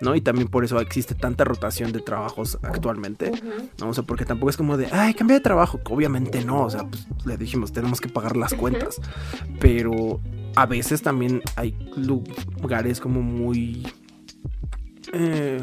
[0.01, 0.15] ¿No?
[0.15, 3.33] Y también por eso existe tanta rotación de trabajos actualmente.
[3.81, 3.89] ¿no?
[3.89, 5.81] O sea, porque tampoco es como de, ay, cambia de trabajo.
[5.91, 9.01] Obviamente no, o sea, pues le dijimos, tenemos que pagar las cuentas.
[9.59, 10.21] Pero
[10.57, 13.87] a veces también hay lugares como muy
[15.13, 15.61] eh,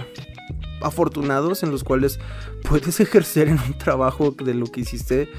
[0.82, 2.20] afortunados en los cuales
[2.70, 5.30] puedes ejercer en un trabajo de lo que hiciste,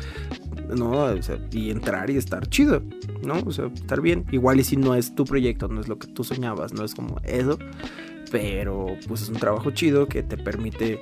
[0.75, 0.91] ¿no?
[0.93, 2.83] O sea, y entrar y estar chido,
[3.25, 3.35] ¿no?
[3.47, 4.25] O sea, estar bien.
[4.33, 6.95] Igual y si no es tu proyecto, no es lo que tú soñabas, no es
[6.95, 7.59] como eso.
[8.31, 11.01] Pero pues es un trabajo chido que te permite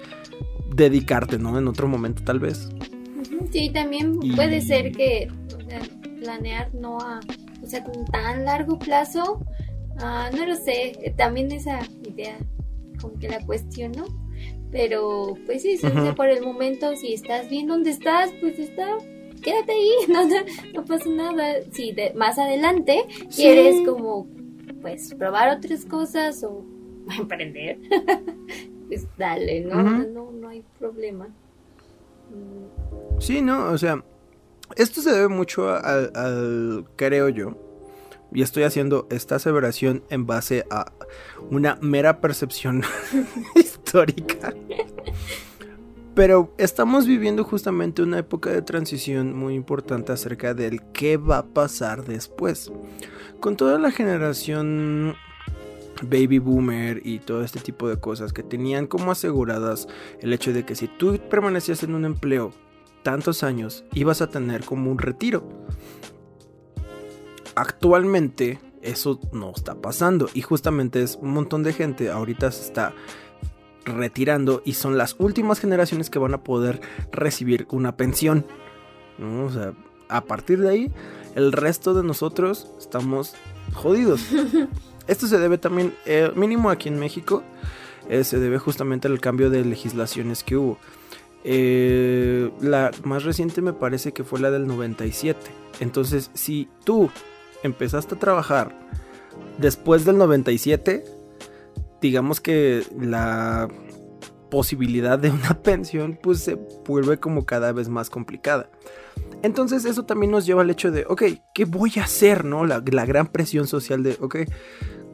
[0.75, 1.57] dedicarte, ¿no?
[1.59, 2.69] En otro momento tal vez.
[3.53, 5.29] Sí, también Y- puede ser que
[6.21, 7.21] planear no a
[7.71, 9.45] sea, con tan largo plazo,
[9.99, 12.37] ah, no lo sé, también esa idea
[13.01, 14.05] como que la cuestiono,
[14.71, 16.15] pero pues sí, o sea, Ujú.
[16.15, 18.87] por el momento si estás bien donde estás, pues está,
[19.43, 20.35] quédate ahí, no, no,
[20.75, 21.55] no pasa nada.
[21.73, 23.43] Si de- más adelante Sí.
[23.43, 24.27] quieres como
[24.83, 26.65] pues probar otras cosas o
[27.19, 27.79] emprender,
[28.89, 29.83] pues dale, ¿no?
[29.83, 31.27] No, no hay problema.
[32.31, 34.03] Mm, Sí, no, o sea,
[34.77, 37.57] esto se debe mucho al, creo yo,
[38.33, 40.93] y estoy haciendo esta aseveración en base a
[41.51, 42.83] una mera percepción
[43.57, 44.55] histórica.
[46.15, 51.47] Pero estamos viviendo justamente una época de transición muy importante acerca del qué va a
[51.47, 52.71] pasar después.
[53.41, 55.15] Con toda la generación
[56.03, 59.87] baby boomer y todo este tipo de cosas que tenían como aseguradas
[60.21, 62.53] el hecho de que si tú permanecías en un empleo
[63.03, 65.49] tantos años, ibas a tener como un retiro.
[67.55, 72.95] Actualmente eso no está pasando y justamente es un montón de gente ahorita se está
[73.85, 76.81] retirando y son las últimas generaciones que van a poder
[77.13, 78.47] recibir una pensión.
[79.19, 79.45] ¿no?
[79.45, 79.75] O sea,
[80.09, 80.93] a partir de ahí,
[81.35, 83.35] el resto de nosotros estamos
[83.75, 84.23] jodidos.
[85.07, 87.43] Esto se debe también, eh, mínimo aquí en México,
[88.09, 90.79] eh, se debe justamente al cambio de legislaciones que hubo.
[91.45, 95.39] Eh, la más reciente me parece que fue la del 97.
[95.81, 97.11] Entonces, si tú
[97.63, 98.75] empezaste a trabajar
[99.59, 101.05] después del 97,
[102.01, 103.69] digamos que la
[104.51, 108.71] posibilidad de una pensión pues se vuelve como cada vez más complicada.
[109.43, 111.23] Entonces eso también nos lleva al hecho de, ok,
[111.55, 112.45] ¿qué voy a hacer?
[112.45, 112.67] ¿No?
[112.67, 114.37] La, la gran presión social de, ok,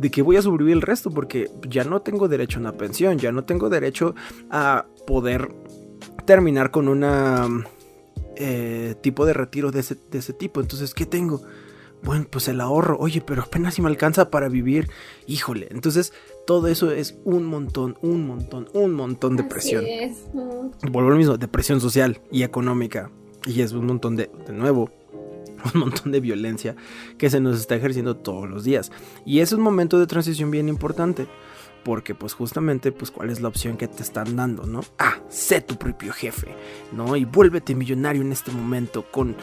[0.00, 3.18] de que voy a sobrevivir el resto porque ya no tengo derecho a una pensión,
[3.18, 4.14] ya no tengo derecho
[4.50, 5.54] a poder
[6.26, 7.48] terminar con una
[8.36, 10.60] eh, tipo de retiro de ese, de ese tipo.
[10.60, 11.42] Entonces, ¿qué tengo?
[12.02, 12.98] Bueno, pues el ahorro.
[12.98, 14.88] Oye, pero apenas si me alcanza para vivir.
[15.26, 15.68] Híjole.
[15.70, 16.12] Entonces,
[16.46, 19.84] todo eso es un montón, un montón, un montón de así presión.
[19.86, 20.18] es.
[20.90, 23.10] Vuelvo a lo mismo, de presión social y económica.
[23.46, 24.90] Y es un montón de, de nuevo,
[25.74, 26.76] un montón de violencia
[27.16, 28.92] que se nos está ejerciendo todos los días.
[29.24, 31.26] Y es un momento de transición bien importante.
[31.86, 34.80] Porque pues justamente pues cuál es la opción que te están dando, ¿no?
[34.98, 36.48] Ah, sé tu propio jefe,
[36.90, 37.14] ¿no?
[37.14, 39.36] Y vuélvete millonario en este momento con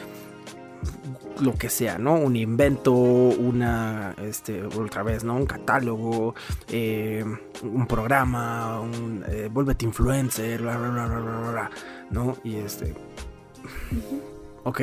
[1.39, 2.15] lo que sea, ¿no?
[2.15, 5.37] Un invento, una, este, otra vez, ¿no?
[5.37, 6.35] Un catálogo,
[6.67, 7.23] eh,
[7.63, 11.71] un programa, un, eh, vuélvete influencer, bla, bla, bla, bla, bla, bla,
[12.11, 12.37] ¿no?
[12.43, 12.93] Y este...
[14.65, 14.81] Ok,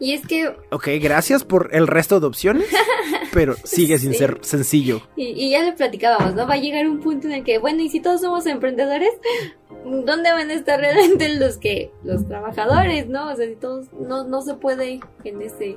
[0.00, 2.66] Y es que, ok, gracias por el resto de opciones,
[3.32, 4.18] pero sigue sin Sí.
[4.18, 5.00] ser sencillo.
[5.16, 6.46] y, y ya le platicábamos, ¿no?
[6.46, 9.10] Va a llegar un punto en el que, bueno, y si todos somos emprendedores,
[9.84, 13.30] ¿dónde van a estar realmente los que, los trabajadores, ¿no?
[13.32, 15.76] O sea, si todos, no, no se puede en ese,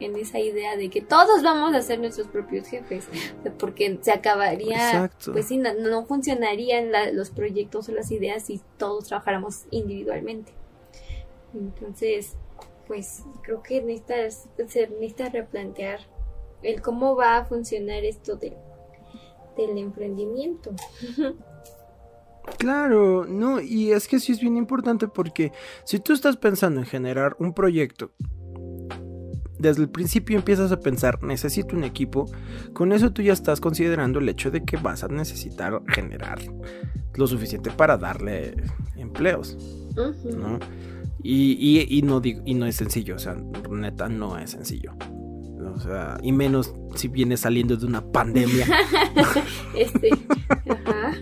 [0.00, 3.06] en esa idea de que todos vamos a ser nuestros propios jefes,
[3.58, 5.32] porque se acabaría, Exacto.
[5.32, 10.52] pues sí, no, no funcionarían la- los proyectos o las ideas si todos trabajáramos individualmente.
[11.54, 12.34] Entonces,
[12.86, 16.00] pues creo que necesitas, se necesita replantear
[16.62, 18.56] el cómo va a funcionar esto de,
[19.56, 20.72] del emprendimiento.
[22.58, 25.52] Claro, no, y es que sí es bien importante porque
[25.84, 28.10] si tú estás pensando en generar un proyecto
[29.58, 32.24] desde el principio empiezas a pensar, necesito un equipo,
[32.72, 36.38] con eso tú ya estás considerando el hecho de que vas a necesitar generar
[37.14, 38.54] lo suficiente para darle
[38.96, 39.58] empleos.
[40.34, 40.58] ¿no?
[41.22, 43.36] Y, y- y no digo, y no es sencillo, o sea,
[43.70, 44.94] neta no es sencillo.
[45.74, 48.66] O sea, y menos si vienes saliendo de una pandemia.
[49.74, 50.10] Este,
[50.68, 51.12] ajá.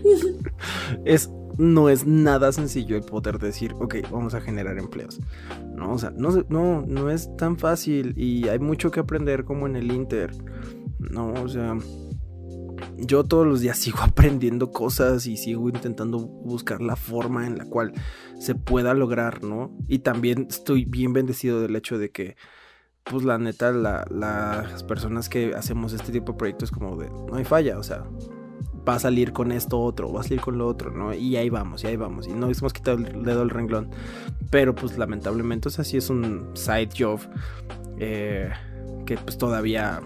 [1.05, 5.19] es, no es nada sencillo el poder decir, ok, vamos a generar empleos.
[5.75, 9.67] No, o sea, no, no, no es tan fácil y hay mucho que aprender como
[9.67, 10.31] en el Inter.
[10.99, 11.77] No, o sea,
[12.97, 17.65] yo todos los días sigo aprendiendo cosas y sigo intentando buscar la forma en la
[17.65, 17.93] cual
[18.39, 19.75] se pueda lograr, ¿no?
[19.87, 22.35] Y también estoy bien bendecido del hecho de que,
[23.09, 27.35] pues la neta, la- las personas que hacemos este tipo de proyectos como de, no
[27.35, 28.03] hay falla, o sea,
[28.87, 31.13] va a salir con esto otro, va a salir con lo otro, ¿no?
[31.13, 32.27] Y ahí vamos, y ahí vamos.
[32.27, 33.89] Y no hemos quitado el dedo del renglón.
[34.51, 37.19] Pero pues lamentablemente, o sea, sí es un side job
[37.99, 38.49] eh,
[39.05, 40.01] que pues todavía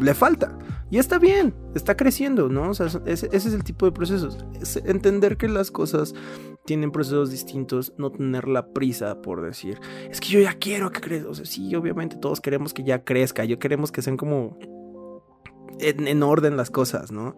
[0.00, 0.56] le falta.
[0.90, 2.70] Y está bien, está creciendo, ¿no?
[2.70, 4.44] O sea, ese, es el tipo de procesos.
[4.60, 6.14] Es entender que las cosas
[6.66, 9.78] tienen procesos distintos, no tener la prisa por decir,
[10.10, 11.28] es que yo ya quiero que crezca.
[11.28, 14.58] O sea, sí, obviamente todos queremos que ya crezca, yo queremos que sean como
[15.80, 17.36] en, en orden las cosas, ¿no?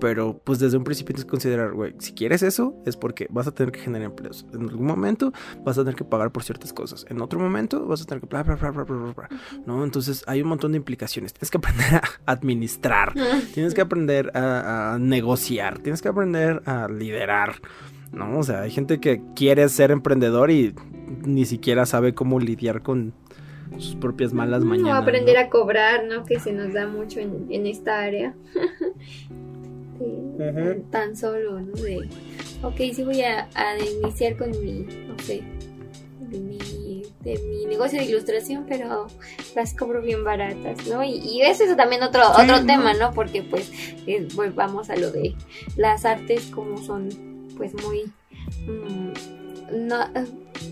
[0.00, 3.46] Pero pues desde un principio tienes que considerar, güey, si quieres eso es porque vas
[3.46, 4.46] a tener que generar empleos.
[4.52, 5.32] En algún momento
[5.64, 7.06] vas a tener que pagar por ciertas cosas.
[7.08, 9.28] En otro momento vas a tener que bla, bla, bla, bla, bla, bla, bla,
[9.66, 9.84] ¿no?
[9.84, 11.32] Entonces hay un montón de implicaciones.
[11.32, 13.14] Tienes que aprender a administrar,
[13.54, 17.56] tienes que aprender a, a negociar, tienes que aprender a liderar,
[18.12, 18.38] ¿no?
[18.38, 20.74] O sea, hay gente que quiere ser emprendedor y
[21.24, 23.14] ni siquiera sabe cómo lidiar con
[23.78, 24.94] sus propias malas mañanas.
[24.94, 25.40] O aprender ¿no?
[25.42, 26.24] a cobrar, ¿no?
[26.24, 28.34] Que se nos da mucho en, en esta área.
[29.98, 30.82] Sí.
[30.90, 31.74] Tan solo, ¿no?
[31.74, 32.08] De,
[32.62, 35.42] ok, sí voy a, a iniciar con mi, no sé,
[36.18, 39.06] de mi, de mi negocio de ilustración, pero
[39.54, 41.04] las cobro bien baratas, ¿no?
[41.04, 42.66] Y, y eso es también otro, Sí, otro ¿no?
[42.66, 43.12] tema, ¿no?
[43.12, 43.70] Porque pues,
[44.06, 45.36] eh, pues vamos a lo de
[45.76, 47.08] las artes como son,
[47.56, 48.10] pues muy...
[48.66, 49.98] mm, no,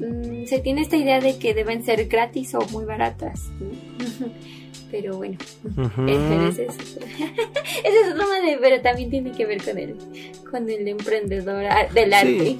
[0.01, 3.69] mm, se tiene esta idea de que deben ser gratis o muy baratas, ¿no?
[4.91, 5.39] pero bueno,
[5.75, 9.97] pero ese es, ese es otro tema de- pero también tiene que ver con el,
[10.51, 12.57] con el emprendedor ah, del arte.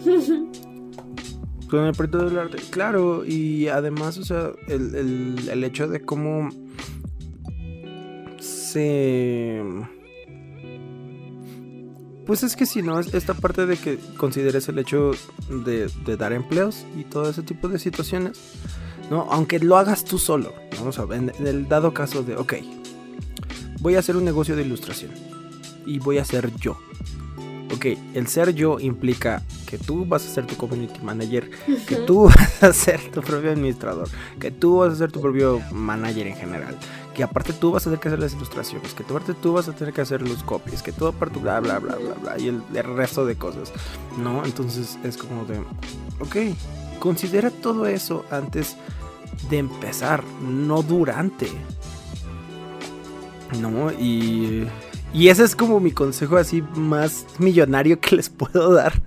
[1.69, 6.01] Con el proyecto del arte, claro, y además, o sea, el, el- el hecho de
[6.01, 6.49] cómo
[8.41, 9.61] se...
[12.31, 15.11] Pues es que si no, es esta parte de que consideres el hecho
[15.49, 18.39] de, de dar empleos y todo ese tipo de situaciones,
[19.11, 19.23] ¿no?
[19.33, 20.55] Aunque lo hagas tú solo.
[20.87, 22.55] O sea, en, en el dado caso de, ok,
[23.81, 25.11] voy a hacer un negocio de ilustración
[25.85, 26.79] y voy a ser yo.
[27.75, 31.51] Ok, el ser yo implica que tú vas a ser tu community manager,
[31.89, 35.61] que tú vas a ser tu propio administrador, que tú vas a ser tu propio
[35.73, 36.77] manager en general,
[37.21, 39.73] que aparte tú vas a tener que hacer las ilustraciones, que aparte tú vas a
[39.73, 42.63] tener que hacer los copies, que todo aparte bla bla bla bla bla y el,
[42.83, 43.75] resto de cosas,
[44.17, 44.43] ¿no?
[44.43, 45.59] Entonces es como de,
[46.19, 46.57] ok,
[46.99, 48.75] considera todo eso antes
[49.51, 51.51] de empezar, no durante.
[53.61, 54.67] No, y,
[55.13, 59.03] y ese es como mi consejo así más millonario que les puedo dar.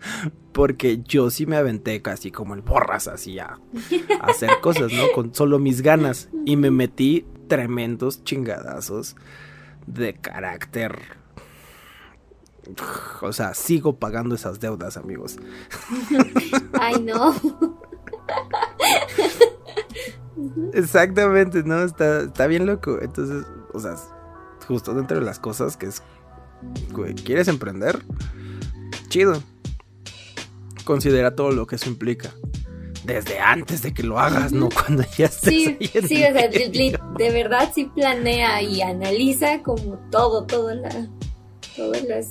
[0.52, 3.60] Porque yo sí me aventé casi como el borras así a,
[4.22, 5.02] a hacer cosas, ¿no?
[5.14, 6.30] Con solo mis ganas.
[6.46, 9.16] Y me metí tremendos chingadazos
[9.86, 10.98] de carácter.
[13.22, 15.38] O sea, sigo pagando esas deudas, amigos.
[16.80, 17.34] Ay, no.
[20.74, 21.82] Exactamente, ¿no?
[21.82, 22.98] Está, está bien loco.
[23.00, 23.96] Entonces, o sea,
[24.66, 26.02] justo dentro de las cosas que es,
[27.24, 28.04] ¿quieres emprender?
[29.08, 29.42] Chido.
[30.84, 32.30] Considera todo lo que eso implica.
[33.08, 36.32] Desde antes de que lo hagas, no cuando ya estés Sí, ahí en sí, o
[36.32, 36.98] sea, medio.
[37.16, 41.08] de verdad sí planea y analiza como todo, todo la,
[41.74, 42.26] todas las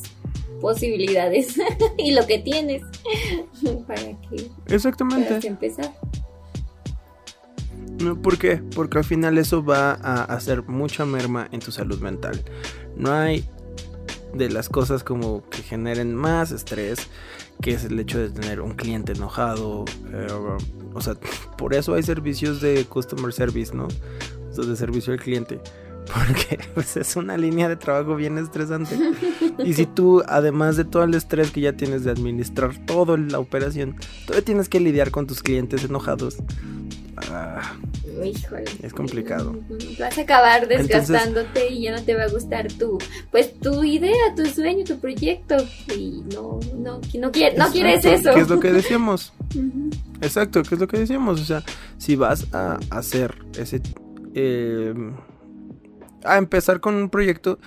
[0.61, 1.55] posibilidades
[1.97, 2.83] y lo que tienes
[3.87, 5.27] para que Exactamente.
[5.27, 5.93] puedas empezar.
[7.99, 8.57] No, ¿Por qué?
[8.75, 12.43] Porque al final eso va a hacer mucha merma en tu salud mental.
[12.95, 13.43] No hay
[14.33, 17.07] de las cosas como que generen más estrés,
[17.61, 19.85] que es el hecho de tener un cliente enojado.
[20.13, 20.27] eh,
[20.93, 21.15] o sea,
[21.57, 23.85] por eso hay servicios de customer service, ¿no?
[23.85, 25.59] O sea, de servicio al cliente.
[26.13, 28.97] Porque pues, es una línea de trabajo bien estresante.
[29.63, 33.39] Y si tú, además de todo el estrés que ya tienes de administrar toda la
[33.39, 33.95] operación,
[34.25, 36.37] todavía tienes que lidiar con tus clientes enojados.
[37.29, 37.75] Ah,
[38.23, 38.63] Híjole.
[38.81, 39.59] Es complicado.
[39.99, 42.97] Vas a acabar Entonces- desgastándote y ya no te va a gustar tu,
[43.31, 45.55] pues tu idea, tu sueño, tu proyecto.
[45.95, 48.33] Y no, no, no, quiere- no quieres eso.
[48.33, 49.33] ¿Qué es lo que decíamos?
[50.21, 51.41] Exacto, ¿qué es lo que decíamos?
[51.41, 51.63] O sea,
[51.97, 53.81] si vas a hacer ese,
[54.33, 54.93] eh,
[56.23, 57.59] a empezar con un proyecto,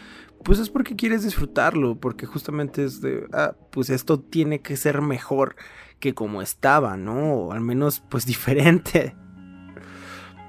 [0.43, 5.01] pues es porque quieres disfrutarlo, porque justamente es de, ah, pues esto tiene que ser
[5.03, 5.55] mejor
[6.01, 7.35] que como estaba, ¿no?
[7.35, 9.15] O al menos pues diferente.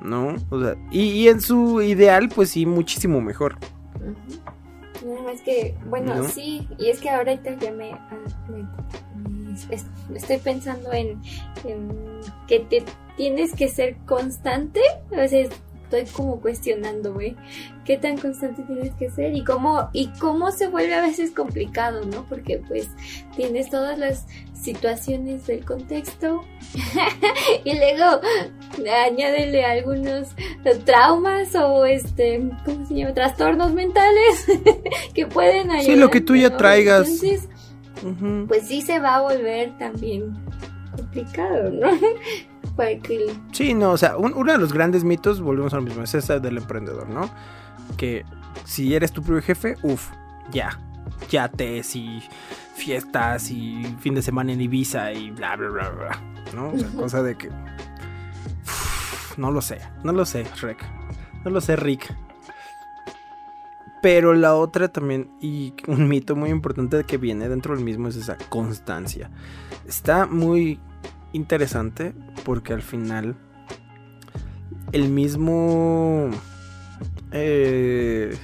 [0.01, 0.35] ¿No?
[0.49, 3.57] O sea, y, y en su ideal, pues sí, muchísimo mejor.
[5.05, 6.23] Nada más que, bueno, ¿No?
[6.27, 8.09] sí, y es que ahorita ya me, ah,
[8.49, 8.63] me-
[9.43, 11.19] me- es- estoy pensando en,
[11.65, 11.89] en
[12.47, 12.83] que te
[13.17, 14.79] tienes que ser constante,
[15.11, 15.49] a veces
[15.83, 17.35] estoy como cuestionando, güey,
[17.83, 22.05] qué tan constante tienes que ser y cómo, y cómo se vuelve a veces complicado,
[22.05, 22.23] ¿no?
[22.29, 22.89] Porque pues
[23.35, 24.25] tienes todas las
[24.61, 26.43] situaciones del contexto
[27.63, 28.21] y luego
[29.07, 30.29] añádele algunos
[30.85, 33.13] traumas o este, ¿cómo se llama?
[33.13, 34.45] Trastornos mentales
[35.13, 35.85] que pueden ayudar.
[35.85, 36.57] Sí, lo que tú ya ¿no?
[36.57, 37.07] traigas.
[37.07, 37.49] Entonces,
[38.47, 40.33] pues sí se va a volver también
[40.95, 41.89] complicado, ¿no?
[42.75, 45.81] Para que Sí, no, o sea, un- uno de los grandes mitos, volvemos a lo
[45.83, 47.29] mismo, es ese del emprendedor, ¿no?
[47.97, 48.25] Que
[48.65, 50.09] si eres tu propio jefe, uff,
[50.51, 50.79] ya,
[51.29, 52.21] yates y
[52.81, 56.21] fiestas y fin de semana en Ibiza y bla, bla, bla, bla,
[56.55, 56.69] ¿no?
[56.69, 57.49] O sea, cosa de que...
[59.37, 60.83] no lo sé, no lo sé, Rick,
[61.45, 62.13] no lo sé, Rick.
[64.01, 68.15] Pero la otra también, y un mito muy importante que viene dentro del mismo es
[68.15, 69.29] esa constancia.
[69.87, 70.79] Está muy
[71.33, 73.35] interesante porque al final
[74.91, 76.31] el mismo
[77.31, 78.35] eh,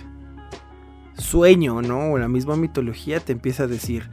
[1.17, 2.11] sueño, ¿no?
[2.11, 4.11] O la misma mitología te empieza a decir,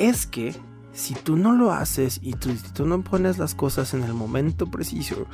[0.00, 0.54] es que
[0.92, 4.14] si tú no lo haces y tú, si tú no pones las cosas en el
[4.14, 5.26] momento preciso,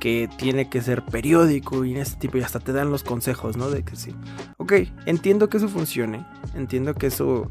[0.00, 3.56] que tiene que ser periódico y en este tipo, y hasta te dan los consejos,
[3.56, 3.70] ¿no?
[3.70, 4.14] De que sí.
[4.56, 4.72] Ok,
[5.04, 6.24] entiendo que eso funcione,
[6.54, 7.50] entiendo que eso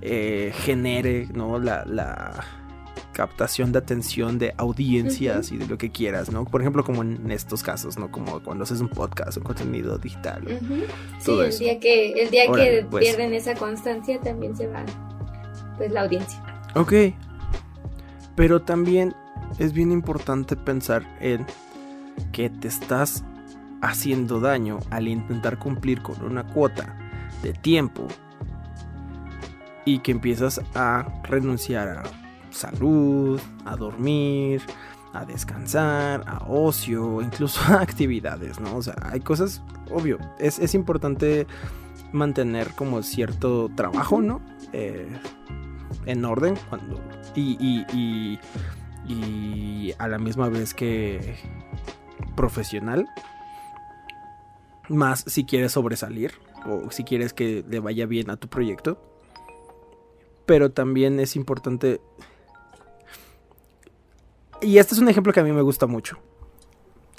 [0.00, 1.58] eh, genere, ¿no?
[1.58, 2.42] La, la
[3.12, 6.46] captación de atención de audiencias y de lo que quieras, ¿no?
[6.46, 8.10] Por ejemplo, como en estos casos, ¿no?
[8.10, 10.42] Como cuando haces un podcast o contenido digital.
[11.18, 13.04] Sí, el día que el día Órale, que pues.
[13.04, 14.84] pierden esa constancia también se va
[15.76, 16.42] pues la audiencia.
[16.74, 16.92] Ok.
[18.36, 19.14] Pero también
[19.58, 21.46] es bien importante pensar en
[22.32, 23.24] que te estás
[23.82, 26.96] haciendo daño al intentar cumplir con una cuota
[27.42, 28.06] de tiempo
[29.84, 32.02] y que empiezas a renunciar a
[32.50, 34.62] salud, a dormir,
[35.12, 38.76] a descansar, a ocio, incluso a actividades, ¿no?
[38.76, 41.46] O sea, hay cosas, obvio, es, es importante
[42.12, 44.40] mantener como cierto trabajo, ¿no?
[44.72, 45.08] Eh,
[46.06, 47.00] en orden cuando
[47.34, 48.40] y, y, y,
[49.12, 51.36] y a la misma vez que
[52.34, 53.06] profesional
[54.88, 56.32] más si quieres sobresalir
[56.66, 59.00] o si quieres que le vaya bien a tu proyecto.
[60.46, 62.00] Pero también es importante
[64.60, 66.18] y este es un ejemplo que a mí me gusta mucho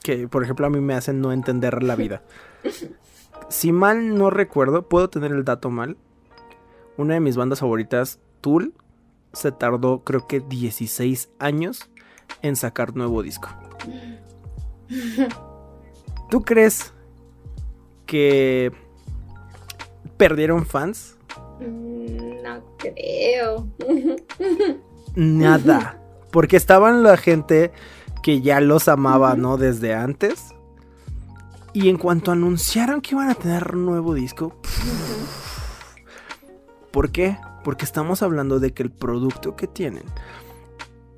[0.04, 2.22] que por ejemplo a mí me hacen no entender la vida.
[3.50, 5.98] Si mal no recuerdo puedo tener el dato mal
[6.98, 8.74] una de mis bandas favoritas Tool
[9.34, 11.90] se tardó creo que 16 años
[12.42, 13.50] en sacar nuevo disco.
[16.30, 16.94] ¿Tú crees
[18.06, 18.72] que
[20.18, 21.18] perdieron fans?
[21.60, 23.68] Mm, No creo.
[25.16, 26.00] Nada.
[26.32, 27.72] Porque estaban la gente
[28.24, 29.58] que ya los amaba, ¿no?
[29.58, 30.54] Desde antes.
[31.74, 34.56] Y en cuanto anunciaron que iban a tener nuevo disco,
[36.94, 37.38] ¿Por qué?
[37.66, 40.04] Porque estamos hablando de que el producto que tienen,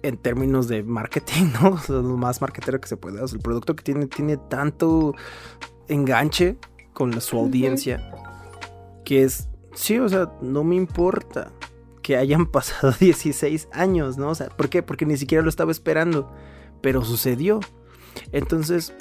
[0.03, 1.69] en términos de marketing, ¿no?
[1.71, 3.21] O sea, lo más marketero que se puede.
[3.21, 5.13] O sea, el producto que tiene tiene tanto
[5.87, 6.57] enganche
[6.93, 8.11] con la- su audiencia
[9.03, 11.51] que es, sí, o sea, no me importa
[12.01, 14.29] que hayan pasado 16 años, ¿no?
[14.29, 14.81] O sea, ¿por qué?
[14.81, 16.31] Porque ni siquiera lo estaba esperando,
[16.81, 17.59] pero sucedió.
[18.31, 18.93] Entonces,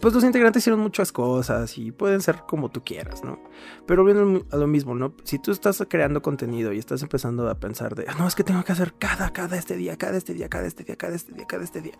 [0.00, 3.38] pues los integrantes hicieron muchas cosas y pueden ser como tú quieras, ¿no?
[3.86, 5.14] Pero viendo a lo mismo, ¿no?
[5.24, 8.44] Si tú estás creando contenido y estás empezando a pensar de, "Ah, no, es que
[8.44, 11.32] tengo que hacer cada, cada este día, cada este día, cada este día, cada este
[11.32, 11.98] día, cada este día.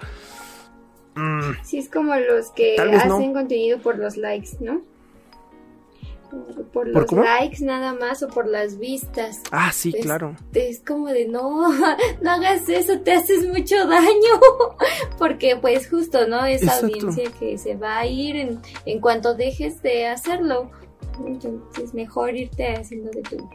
[1.17, 2.97] Mm, Sí, es como los que no.
[3.17, 4.83] hacen contenido por los likes, ¿no?
[6.73, 9.41] Por los ¿Por likes nada más o por las vistas.
[9.51, 10.37] Ah, sí, Pues, claro.
[10.53, 11.69] Es como de no,
[12.23, 14.41] no hagas eso, te haces mucho daño.
[15.19, 16.45] Porque pues justo, ¿no?
[16.45, 20.71] Esa audiencia que se va a ir en, en cuanto dejes de hacerlo.
[21.27, 23.49] Entonces mejor irte haciendo de tu,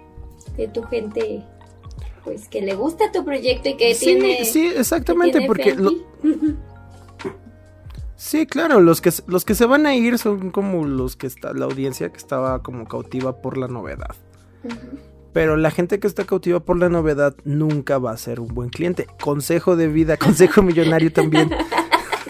[0.57, 1.43] de tu gente
[2.23, 4.45] pues que le gusta tu proyecto y que Sí, tiene...
[4.45, 5.91] sí, que exactamente, tiene porque lo-.
[8.23, 11.51] Sí, claro, los que, los que se van a ir son como los que está,
[11.51, 14.15] la audiencia que estaba como cautiva por la novedad.
[15.33, 18.69] Pero la gente que está cautiva por la novedad nunca va a ser un buen
[18.69, 19.07] cliente.
[19.21, 21.51] Consejo de vida, consejo millonario también.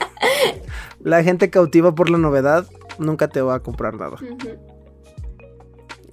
[0.99, 2.65] La gente cautiva por la novedad
[2.97, 4.17] nunca te va a comprar nada.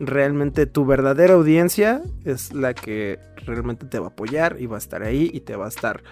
[0.00, 4.78] Realmente tu verdadera audiencia es la que realmente te va a apoyar y va a
[4.78, 6.02] estar ahí y te va a estar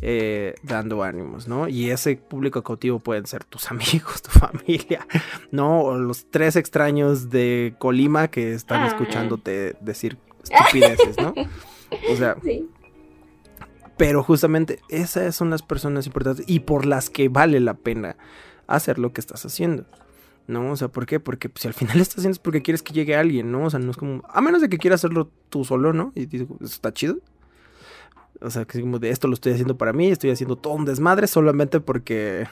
[0.00, 1.66] eh, dando ánimos, ¿no?
[1.68, 5.06] Y ese público cautivo pueden ser tus amigos, tu familia,
[5.50, 5.80] ¿no?
[5.82, 8.86] O los tres extraños de Colima que están Ah.
[8.86, 11.34] escuchándote decir estupideces, ¿no?
[12.12, 12.68] O sea, Sí.
[13.96, 18.16] pero justamente esas son las personas importantes y por las que vale la pena
[18.68, 19.84] hacer lo que estás haciendo.
[20.46, 20.72] ¿No?
[20.72, 21.20] O sea, ¿por qué?
[21.20, 23.64] Porque pues, si al final estás haciendo es porque quieres que llegue alguien, ¿no?
[23.64, 24.22] O sea, no es como.
[24.28, 26.12] A menos de que quieras hacerlo tú solo, ¿no?
[26.14, 27.18] Y dices, eso está chido.
[28.40, 30.74] O sea, que es como de esto lo estoy haciendo para mí, estoy haciendo todo
[30.74, 32.46] un desmadre solamente porque.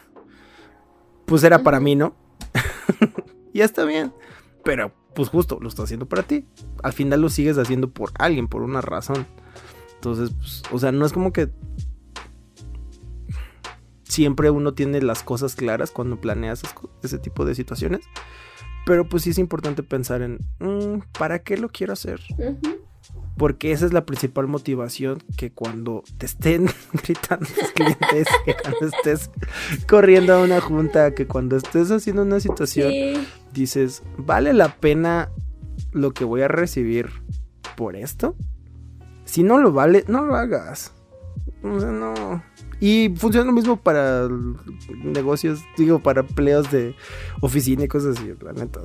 [1.26, 2.14] Pues era para mí, ¿no?
[3.52, 4.12] y ya está bien.
[4.64, 6.46] Pero, pues justo, lo estás haciendo para ti.
[6.82, 9.26] Al final lo sigues haciendo por alguien, por una razón.
[9.94, 11.50] Entonces, pues, o sea, no es como que
[14.10, 18.00] siempre uno tiene las cosas claras cuando planea esas co- ese tipo de situaciones.
[18.86, 22.20] Pero pues sí es importante pensar en, "Mm, ¿para qué lo quiero hacer?
[23.36, 28.86] Porque esa es la principal motivación que cuando te estén gritando tus clientes, que cuando
[28.86, 29.30] estés
[29.88, 33.26] corriendo a una junta, que cuando estés haciendo una situación, Sí.
[33.52, 35.30] dices, ¿vale la pena
[35.92, 37.08] lo que voy a recibir
[37.76, 38.36] por esto?
[39.24, 40.92] Si no lo vale, no lo hagas.
[41.62, 42.42] O sea, no.
[42.80, 44.28] Y funciona lo mismo para
[45.04, 46.94] negocios, digo, para empleos de
[47.40, 48.80] oficina y cosas así, la neta.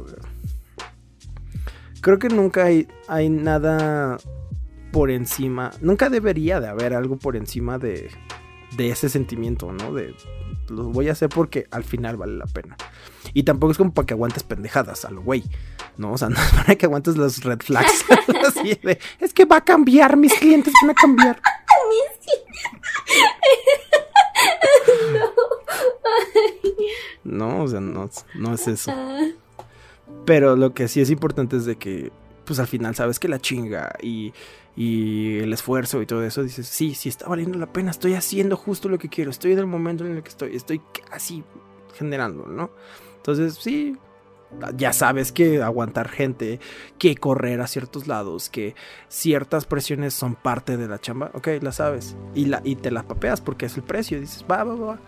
[2.01, 4.17] Creo que nunca hay, hay nada
[4.91, 8.09] por encima, nunca debería de haber algo por encima de,
[8.75, 9.93] de ese sentimiento, ¿no?
[9.93, 10.13] De
[10.69, 12.75] lo voy a hacer porque al final vale la pena.
[13.33, 15.43] Y tampoco es como para que aguantes pendejadas a lo güey.
[15.97, 18.05] No, o sea, no es para que aguantes los red flags.
[18.47, 21.41] así de, es que va a cambiar, mis clientes van a cambiar.
[27.23, 28.91] No, o sea, no, no es eso.
[28.93, 29.27] Ah,
[30.25, 32.11] Pero lo que sí es importante es de que,
[32.45, 34.31] pues al final sabes que la chinga y,
[34.75, 38.55] y el esfuerzo y todo eso, dices, sí, sí está valiendo la pena, estoy haciendo
[38.57, 41.43] justo lo que quiero, estoy en el momento en el que estoy, estoy casi
[41.95, 42.69] generando, ¿no?
[43.17, 43.97] Entonces, sí,
[44.77, 46.59] ya sabes que aguantar gente,
[46.97, 48.75] que correr a ciertos lados, que
[49.07, 52.15] ciertas presiones son parte de la chamba, ok, la sabes.
[52.33, 54.99] Y, la, y te las papeas porque es el precio, dices, va, va, va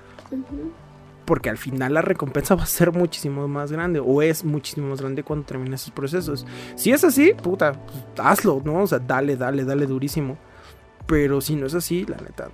[1.28, 5.02] porque al final la recompensa va a ser muchísimo más grande o es muchísimo más
[5.02, 6.48] grande cuando termines esos procesos.
[6.76, 8.82] Si es así, puta, pues, hazlo, ¿no?
[8.82, 10.38] O sea, dale, dale, dale durísimo.
[11.06, 12.50] Pero si no es así, la neta,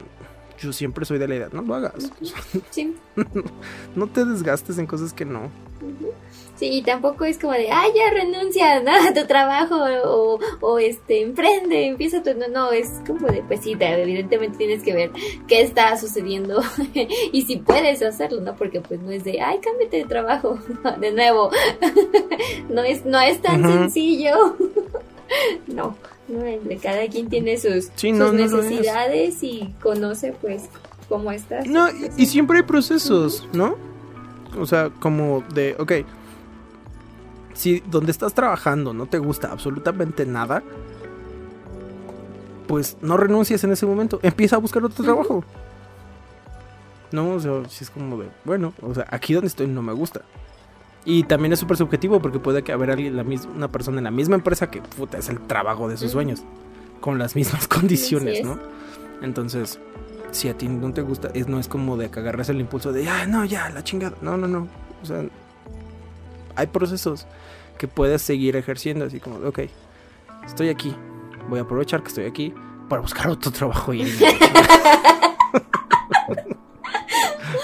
[0.59, 2.11] yo siempre soy de la idea, no lo hagas.
[2.71, 2.95] Sí.
[3.95, 5.49] No te desgastes en cosas que no.
[6.55, 8.91] Sí, tampoco es como de, ay, ya renuncia ¿no?
[8.91, 9.75] a tu trabajo
[10.05, 12.33] o, o, este, emprende, empieza tu...
[12.35, 15.11] No, no, es como de, pues sí, te- evidentemente tienes que ver
[15.47, 16.61] qué está sucediendo
[17.31, 18.55] y si puedes hacerlo, ¿no?
[18.55, 20.59] Porque pues no es de, ay, cámbiate de trabajo,
[20.99, 21.49] de nuevo.
[22.69, 24.55] no, es, no es tan sencillo.
[25.67, 25.97] no,
[26.27, 30.69] no, es de cada quien tiene sus, Sí, sus no, no necesidades y conoce pues
[31.09, 31.65] cómo estás.
[31.67, 33.75] No, y, y siempre hay procesos, ¿no?
[34.59, 35.91] O sea, como de, ok,
[37.53, 40.63] si donde estás trabajando no te gusta absolutamente nada,
[42.67, 45.43] pues no renuncies en ese momento, empieza a buscar otro trabajo.
[47.11, 49.93] No, o sea, si es como de, bueno, o sea, aquí donde estoy no me
[49.93, 50.21] gusta.
[51.05, 54.05] Y también es súper subjetivo porque puede que haber alguien, la mis- una persona en
[54.05, 56.43] la misma empresa que, puta, es el trabajo de sus sueños,
[57.01, 58.45] con las mismas condiciones, es.
[58.45, 58.57] ¿no?
[59.21, 59.79] Entonces,
[60.31, 62.91] si a ti no te gusta, es, no es como de que agarres el impulso
[62.93, 64.15] de, ah, no, ya, la chingada.
[64.21, 64.67] No, no, no.
[65.03, 65.23] O sea,
[66.55, 67.25] hay procesos
[67.77, 69.59] que puedes seguir ejerciendo, así como, ok,
[70.45, 70.95] estoy aquí,
[71.49, 72.53] voy a aprovechar que estoy aquí
[72.89, 74.05] para buscar otro trabajo y...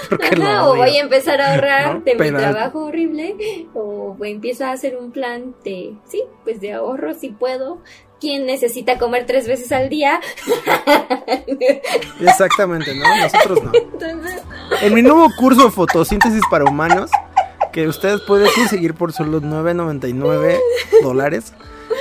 [0.08, 2.00] Porque lo Ajá, o voy a empezar a ahorrar ¿No?
[2.00, 3.36] de mi trabajo horrible,
[3.74, 7.78] o voy- empiezo a hacer un plan de, sí, pues de ahorro si puedo.
[8.20, 10.20] ¿Quién necesita comer tres veces al día?
[12.20, 13.04] Exactamente, ¿no?
[13.16, 13.70] Nosotros no.
[13.74, 14.42] Entonces,
[14.82, 17.10] En mi nuevo curso de fotosíntesis para humanos,
[17.72, 20.58] que ustedes pueden conseguir por solo 9.99
[21.02, 21.52] dólares,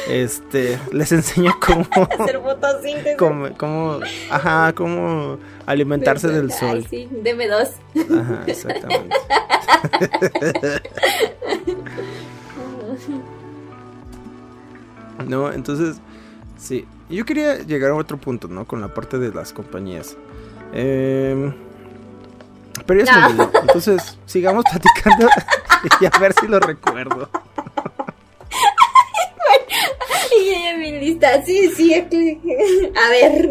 [0.07, 1.85] este, les enseño cómo,
[2.19, 3.17] hacer fotosíntesis.
[3.17, 3.99] cómo, cómo,
[4.29, 6.87] ajá, cómo alimentarse del Ay, sol.
[6.89, 7.69] sí, deme dos.
[7.95, 9.15] Ajá, exactamente.
[15.27, 15.97] No, entonces,
[16.57, 16.85] sí.
[17.09, 18.65] Yo quería llegar a otro punto, ¿no?
[18.65, 20.15] Con la parte de las compañías.
[20.73, 21.53] Em,
[22.85, 23.27] pero ya se me No.
[23.45, 23.51] olvidó.
[23.61, 25.27] Entonces, sigamos platicando
[26.01, 27.29] y a ver si lo recuerdo.
[30.41, 32.39] Y ella bien lista, sí, sí, aquí.
[32.95, 33.49] A ver,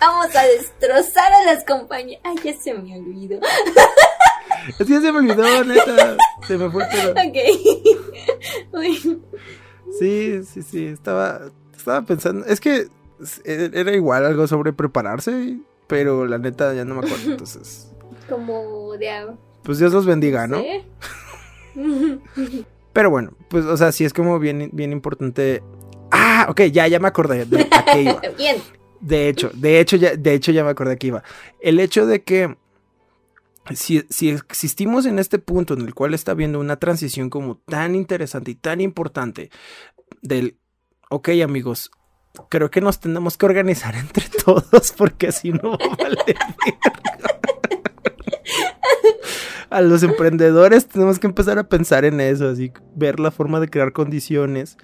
[0.00, 2.20] vamos a destrozar a las compañías.
[2.24, 3.38] Ay, ya se me olvidó.
[4.68, 6.16] Es que se me olvidó, neta.
[6.46, 7.12] Se me fue el pedo.
[7.12, 7.36] Ok.
[9.98, 10.86] Sí, sí, sí.
[10.86, 11.40] Estaba,
[11.76, 12.46] estaba pensando.
[12.46, 12.88] Es que
[13.44, 17.30] era igual algo sobre prepararse, pero la neta ya no me acuerdo.
[17.32, 17.90] Entonces,
[18.28, 19.28] como de...
[19.62, 20.60] pues Dios los bendiga, ¿no?
[20.60, 20.84] ¿sí?
[22.92, 25.62] Pero bueno, pues, o sea, sí es como bien, bien importante.
[26.10, 28.20] Ah, ok, ya, ya me acordé de a qué iba.
[28.36, 28.56] Bien.
[29.00, 31.22] De hecho, de hecho, ya, de hecho, ya me acordé que iba.
[31.60, 32.56] El hecho de que
[33.74, 37.94] si, si existimos en este punto en el cual está habiendo una transición como tan
[37.94, 39.50] interesante y tan importante
[40.22, 40.58] del,
[41.10, 41.90] ok amigos,
[42.48, 46.36] creo que nos tenemos que organizar entre todos porque si no va a valer.
[49.70, 53.68] A los emprendedores tenemos que empezar a pensar en eso, así ver la forma de
[53.68, 54.78] crear condiciones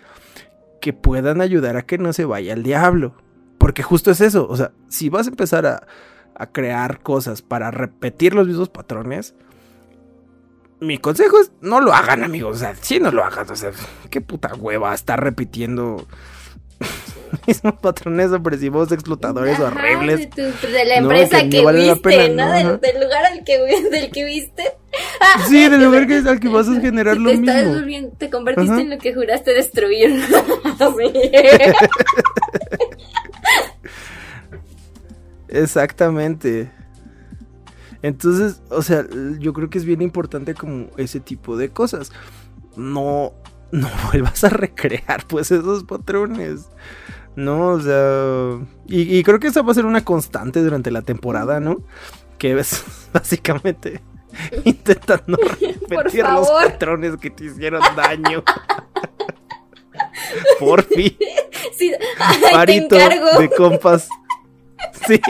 [0.81, 3.15] que puedan ayudar a que no se vaya al diablo.
[3.57, 5.87] Porque justo es eso, o sea, si vas a empezar a,
[6.35, 9.35] a crear cosas para repetir los mismos patrones,
[10.81, 12.57] mi consejo es no lo hagan, amigos.
[12.57, 13.51] O sea, sí no lo hagan.
[13.51, 13.71] O sea,
[14.11, 16.07] qué puta hueva estar repitiendo
[17.47, 20.19] mismos patrones opresivos, explotadores Ajá, horribles.
[20.19, 22.77] De, tu- de la No, empresa que vale viste, pena, ¿no?
[22.79, 23.59] Del, lugar al que,
[23.91, 24.63] del que viste.
[25.49, 28.13] Sí, del lugar que, al que vas a generar lo te, estás mismo.
[28.19, 28.81] te convertiste Ajá.
[28.83, 30.23] en lo que juraste destruir.
[35.49, 36.71] Exactamente.
[38.03, 39.05] Entonces, o sea,
[39.39, 42.13] yo creo que es bien importante como ese tipo de cosas.
[42.77, 43.33] No,
[43.73, 46.67] no vuelvas a recrear pues esos patrones.
[47.37, 51.03] No, o sea, y, y creo que esa va a ser una constante durante la
[51.03, 51.83] temporada, ¿no?
[52.39, 54.01] Que es básicamente
[54.65, 58.43] intentando repetir los patrones que te hicieron daño.
[60.59, 61.17] Por fin
[61.77, 63.39] Sí, ay, te parito encargo.
[63.41, 64.09] de compas.
[65.07, 65.21] Sí.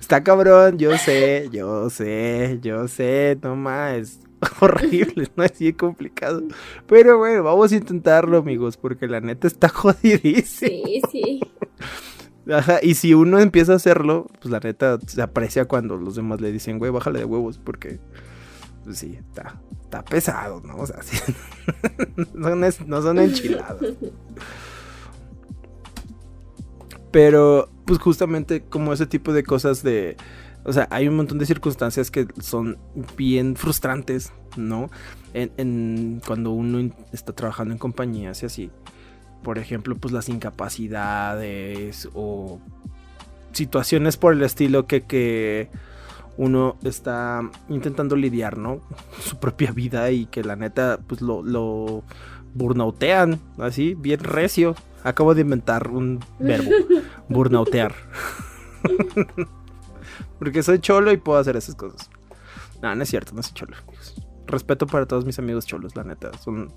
[0.00, 5.66] Está cabrón, yo sé, yo sé, yo sé, no más, es horrible, no es así
[5.66, 6.42] de complicado.
[6.86, 10.70] Pero bueno, vamos a intentarlo, amigos, porque la neta está jodidísima.
[10.70, 11.40] Sí, sí.
[12.50, 16.40] Ajá, y si uno empieza a hacerlo, pues la neta se aprecia cuando los demás
[16.40, 18.00] le dicen, güey, bájale de huevos, porque,
[18.84, 20.76] pues sí, está, está pesado, ¿no?
[20.76, 21.18] O sea, sí.
[22.32, 23.76] no, son no son enchiladas.
[27.10, 30.16] Pero, pues justamente como ese tipo de cosas de...
[30.68, 32.76] O sea, hay un montón de circunstancias que son
[33.16, 34.90] bien frustrantes, ¿no?
[35.32, 38.70] En, en- cuando uno está trabajando en compañías y así.
[39.42, 42.60] Por ejemplo, pues las incapacidades o
[43.52, 45.70] situaciones por el estilo que, que
[46.36, 48.80] uno está intentando lidiar, ¿no?
[49.20, 52.02] Su propia vida y que la neta, pues lo, lo
[52.54, 54.74] burnautean, así, bien recio.
[55.04, 56.70] Acabo de inventar un verbo,
[57.28, 57.94] burnautear.
[60.38, 62.10] Porque soy cholo y puedo hacer esas cosas.
[62.82, 63.76] No, no es cierto, no soy cholo.
[63.76, 64.14] amigos.
[64.46, 66.72] Respeto para todos mis amigos cholos, la neta, son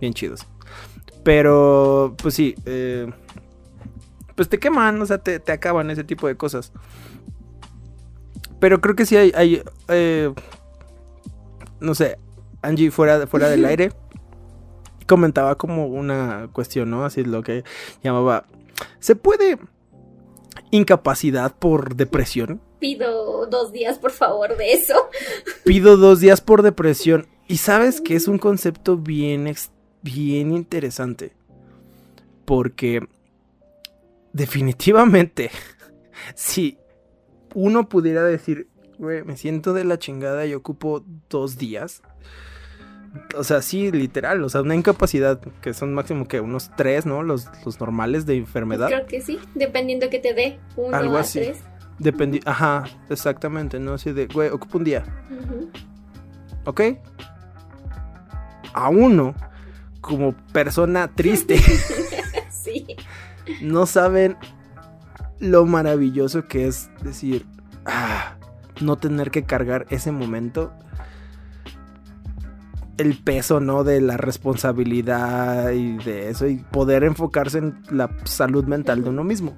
[0.00, 0.46] bien chidos.
[1.24, 3.10] Pero, pues sí, eh,
[4.36, 6.72] pues te queman, o sea, te, te acaban ese tipo de cosas.
[8.60, 10.32] Pero creo que sí hay, hay eh,
[11.80, 12.18] no sé,
[12.62, 13.90] Angie fuera, fuera del aire
[15.10, 17.04] comentaba como una cuestión, ¿no?
[17.04, 17.64] Así es lo que
[18.00, 18.44] llamaba,
[19.00, 19.58] ¿se puede
[20.70, 22.60] incapacidad por depresión?
[22.78, 24.94] Pido dos días, por favor, de eso.
[25.64, 27.26] Pido dos días por depresión.
[27.46, 29.52] Y sabes que es un concepto bien,
[30.02, 31.32] bien interesante.
[32.44, 33.06] Porque
[34.32, 35.50] definitivamente,
[36.34, 36.78] si
[37.54, 38.68] uno pudiera decir,
[38.98, 42.02] güey, me siento de la chingada y ocupo dos días.
[43.36, 47.22] O sea, sí, literal, o sea, una incapacidad que son máximo que unos tres, ¿no?
[47.22, 48.86] Los, los normales de enfermedad.
[48.86, 50.60] Creo que sí, dependiendo que te dé.
[50.76, 51.40] Uno Algo a así.
[51.40, 51.58] tres.
[51.98, 53.94] Dependi Ajá, exactamente, ¿no?
[53.94, 55.04] Así de, güey, ocupo un día.
[55.30, 55.70] Ujú.
[56.66, 56.80] ¿ok?
[58.72, 59.34] A uno,
[60.00, 61.58] como persona triste,
[62.50, 62.86] Sí.
[63.62, 64.36] no saben
[65.40, 67.46] lo maravilloso que es decir,
[67.86, 68.36] ah,
[68.80, 70.72] no tener que cargar ese momento.
[73.00, 73.84] El peso, ¿no?
[73.84, 79.24] De la responsabilidad y de eso, y poder enfocarse en la salud mental de uno
[79.24, 79.56] mismo.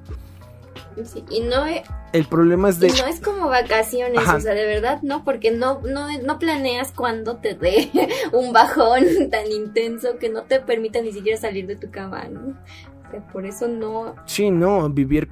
[1.05, 1.82] Sí, Y no, e-
[2.12, 2.88] El problema es y de.
[2.88, 4.36] no es como vacaciones, Ajá.
[4.36, 7.90] o sea, de verdad, no, porque no, no, no planeas cuando te dé
[8.32, 12.40] un bajón tan intenso que no te permita ni siquiera salir de tu cama, ¿no?
[13.09, 15.30] O sea, por eso no, Sí, no, vivir.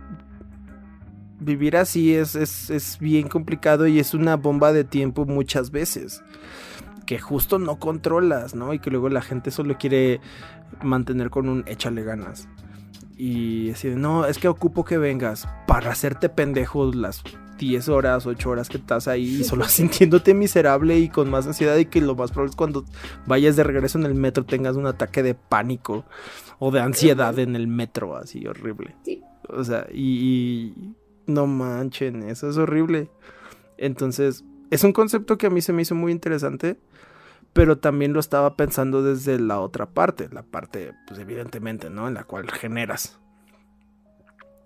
[1.42, 6.22] Vivir así es, es, es bien complicado y es una bomba de tiempo muchas veces.
[7.10, 8.72] Que justo no controlas, ¿no?
[8.72, 10.20] Y que luego la gente solo quiere
[10.80, 12.48] mantener con un échale ganas.
[13.16, 17.24] Y así de, no, es que ocupo que vengas para hacerte pendejo las
[17.58, 21.86] 10 horas, 8 horas que estás ahí solo sintiéndote miserable y con más ansiedad y
[21.86, 22.84] que lo más probable es cuando
[23.26, 26.04] vayas de regreso en el metro tengas un ataque de pánico
[26.60, 28.94] o de ansiedad en el metro, así horrible.
[29.02, 29.20] Sí.
[29.48, 30.94] O sea, y, y
[31.26, 33.10] no manchen, eso es horrible.
[33.78, 36.78] Entonces, es un concepto que a mí se me hizo muy interesante,
[37.52, 42.08] pero también lo estaba pensando desde la otra parte, la parte, pues evidentemente, ¿no?
[42.08, 43.18] En la cual generas.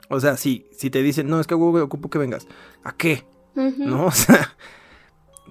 [0.09, 2.47] O sea, sí, si te dicen, no, es que güey, ocupo que vengas,
[2.82, 3.24] ¿a qué?
[3.55, 4.07] ¿No?
[4.07, 4.57] O sea,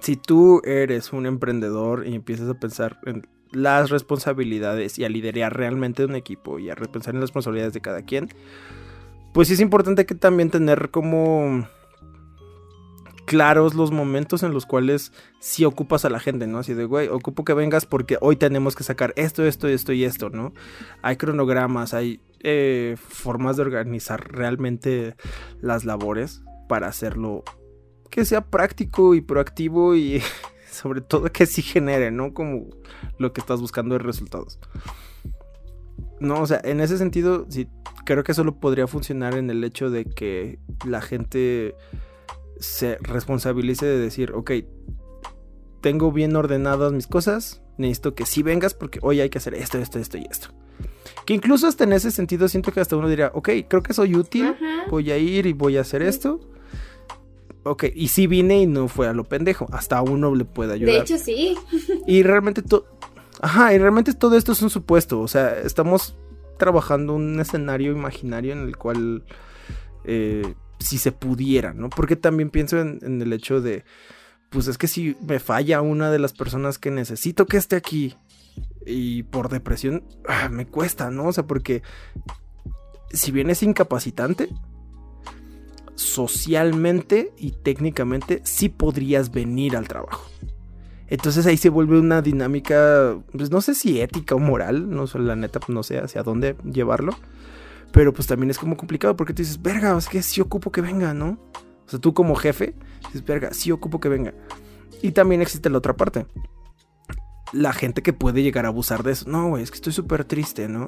[0.00, 5.56] si tú eres un emprendedor y empiezas a pensar en las responsabilidades y a liderar
[5.56, 8.28] realmente un equipo y a repensar en las responsabilidades de cada quien,
[9.32, 11.66] pues sí es importante que también tener como
[13.24, 16.58] claros los momentos en los cuales sí ocupas a la gente, ¿no?
[16.58, 20.04] Así de, güey, ocupo que vengas porque hoy tenemos que sacar esto, esto, esto y
[20.04, 20.52] esto, ¿no?
[21.02, 25.16] Hay cronogramas, hay eh, formas de organizar realmente
[25.60, 27.44] las labores para hacerlo
[28.10, 30.22] que sea práctico y proactivo y
[30.70, 32.34] sobre todo que sí genere, ¿no?
[32.34, 32.66] Como
[33.18, 34.58] lo que estás buscando de resultados.
[36.20, 37.68] No, o sea, en ese sentido, sí,
[38.04, 41.74] creo que solo podría funcionar en el hecho de que la gente
[42.58, 44.50] se responsabilice de decir, ok,
[45.80, 49.78] tengo bien ordenadas mis cosas, necesito que sí vengas porque hoy hay que hacer esto,
[49.78, 50.48] esto, esto y esto.
[51.26, 54.14] Que incluso hasta en ese sentido siento que hasta uno diría, ok, creo que soy
[54.14, 54.84] útil, Ajá.
[54.90, 56.40] voy a ir y voy a hacer esto.
[57.62, 60.74] Ok, y sí vine y no fue a lo pendejo, hasta a uno le puede
[60.74, 60.94] ayudar.
[60.96, 61.56] De hecho, sí.
[62.06, 62.86] Y realmente todo.
[63.40, 65.20] Ajá, y realmente todo esto es un supuesto.
[65.20, 66.16] O sea, estamos
[66.58, 69.24] trabajando un escenario imaginario en el cual.
[70.04, 71.88] eh, si se pudiera, ¿no?
[71.88, 73.84] Porque también pienso en, el hecho de.
[74.50, 78.14] Pues es que si me falla una de las personas que necesito que esté aquí.
[78.86, 80.04] Y por depresión.
[80.28, 81.26] ah, me cuesta, ¿no?
[81.26, 81.82] O sea, porque.
[83.10, 84.50] Si bien es incapacitante.
[85.96, 90.28] Socialmente y técnicamente sí podrías venir al trabajo.
[91.06, 95.20] Entonces ahí se vuelve una dinámica, pues no sé si ética o moral, no sé,
[95.20, 97.14] la neta, no sé hacia dónde llevarlo.
[97.94, 100.80] Pero pues también es como complicado porque tú dices, verga, es que sí ocupo que
[100.80, 101.38] venga, ¿no?
[101.86, 102.74] O sea, tú como jefe,
[103.06, 104.34] dices, verga, sí ocupo que venga.
[105.00, 106.26] Y también existe la otra parte.
[107.52, 109.28] La gente que puede llegar a abusar de eso.
[109.28, 110.86] No, güey, es que estoy súper triste, ¿no?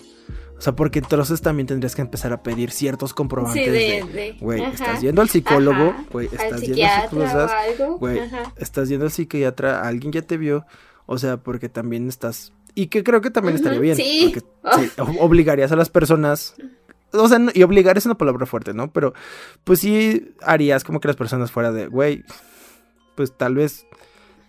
[0.58, 4.64] O sea, porque entonces también tendrías que empezar a pedir ciertos comprobantes Sí, de, güey,
[4.64, 7.98] estás yendo al psicólogo, güey, estás yendo a algo.
[7.98, 8.20] güey,
[8.56, 10.64] estás yendo al psiquiatra, alguien ya te vio,
[11.04, 14.32] o sea, porque también estás y que creo que también estaría bien, sí.
[14.34, 14.46] porque
[14.88, 16.54] sí, o- obligarías a las personas
[17.16, 18.92] o sea, no- y obligar es una palabra fuerte, ¿no?
[18.92, 19.12] Pero
[19.64, 22.24] pues sí harías como que las personas fuera de, güey,
[23.14, 23.86] pues tal vez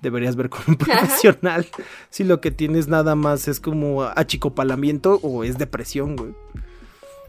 [0.01, 1.65] deberías ver con un profesional
[2.09, 6.33] si lo que tienes nada más es como achicopalamiento o es depresión, güey.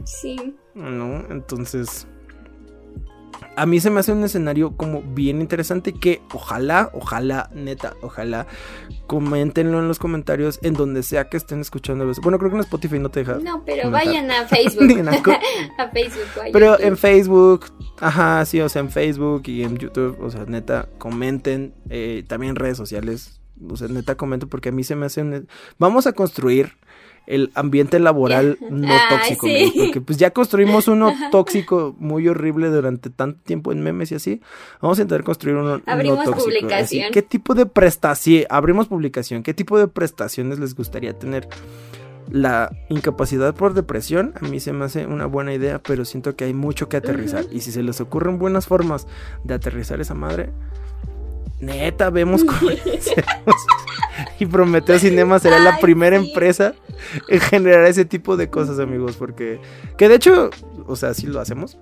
[0.05, 0.55] Sí.
[0.75, 1.25] ¿no?
[1.29, 2.07] Entonces,
[3.59, 8.47] a mí se me hace un escenario como bien interesante que ojalá, ojalá, neta, ojalá,
[9.05, 12.09] coméntenlo en los comentarios en donde sea que estén escuchando.
[12.21, 13.33] Bueno, creo que en Spotify no te deja.
[13.39, 14.05] No, pero comentar.
[14.05, 14.87] vayan a Facebook.
[15.77, 16.53] A Facebook, vayan.
[16.53, 17.65] Pero en Facebook,
[17.99, 22.51] ajá, sí, o sea, en Facebook y en YouTube, o sea, neta, comenten, eh, también
[22.51, 25.49] en redes sociales, o sea, neta, comenten porque a mí se me hace un...
[25.77, 26.77] Vamos a construir
[27.27, 29.55] el ambiente laboral no tóxico, sí.
[29.55, 34.15] amigos, porque pues ya construimos uno tóxico muy horrible durante tanto tiempo en memes y
[34.15, 34.41] así,
[34.81, 36.67] vamos a intentar construir uno Abrimos no tóxico.
[36.73, 37.01] así.
[37.11, 38.45] ¿Qué tipo de prestación?
[38.49, 41.47] Abrimos publicación, ¿qué tipo de prestaciones les gustaría tener?
[42.31, 46.45] La incapacidad por depresión a mí se me hace una buena idea, pero siento que
[46.45, 47.45] hay mucho que aterrizar.
[47.51, 49.07] Y si se les ocurren buenas formas
[49.43, 50.51] de aterrizar esa madre,
[51.59, 52.71] neta, vemos cómo.
[54.39, 56.27] Y Prometeo Cinema será la primera sí.
[56.27, 56.73] empresa
[57.27, 59.15] en generar ese tipo de cosas, amigos.
[59.15, 59.59] Porque,
[59.97, 60.49] que de hecho,
[60.87, 61.77] o sea, sí lo hacemos.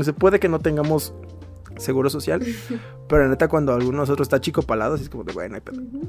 [0.00, 1.14] Se puede que no tengamos
[1.76, 2.44] seguro social,
[3.08, 5.54] pero neta, cuando alguno de nosotros está chico palado, así es como de, bueno, no
[5.56, 6.08] hay pedo, Ujú.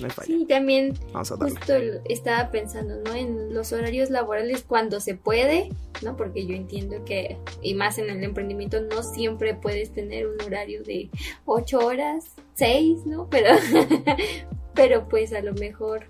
[0.00, 0.26] No hay falla.
[0.26, 1.56] Sí, también Vamos a darle.
[1.56, 1.74] justo
[2.08, 3.14] estaba pensando, ¿no?
[3.14, 5.70] En los horarios laborales cuando se puede,
[6.02, 6.16] ¿no?
[6.16, 10.82] Porque yo entiendo que, y más en el emprendimiento, no siempre puedes tener un horario
[10.82, 11.10] de
[11.44, 13.28] ocho horas, seis, ¿no?
[13.30, 13.50] Pero,
[14.74, 16.06] pero pues a lo mejor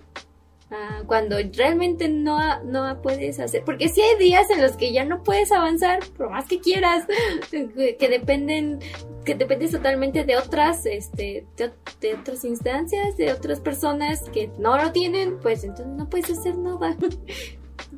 [0.73, 5.05] ah, cuando realmente no, no puedes hacer, porque sí hay días en los que ya
[5.05, 7.05] no puedes avanzar, por más que quieras,
[7.51, 8.79] que dependen
[9.23, 11.71] que dependes totalmente de otras, este, de,
[12.01, 16.57] de otras instancias, de otras personas que no lo tienen, pues entonces no puedes hacer
[16.57, 16.95] nada.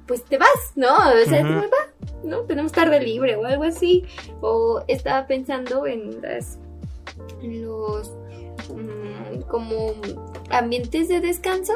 [0.08, 0.94] Pues te vas, ¿no?
[0.94, 1.50] O sea, Ujú.
[1.50, 2.42] me va, ¿no?
[2.42, 4.04] Tenemos tarde libre o algo así.
[4.42, 6.60] O estaba pensando en las,
[7.42, 8.12] en los,
[8.70, 9.94] mm, como
[10.52, 11.74] ambientes de descanso,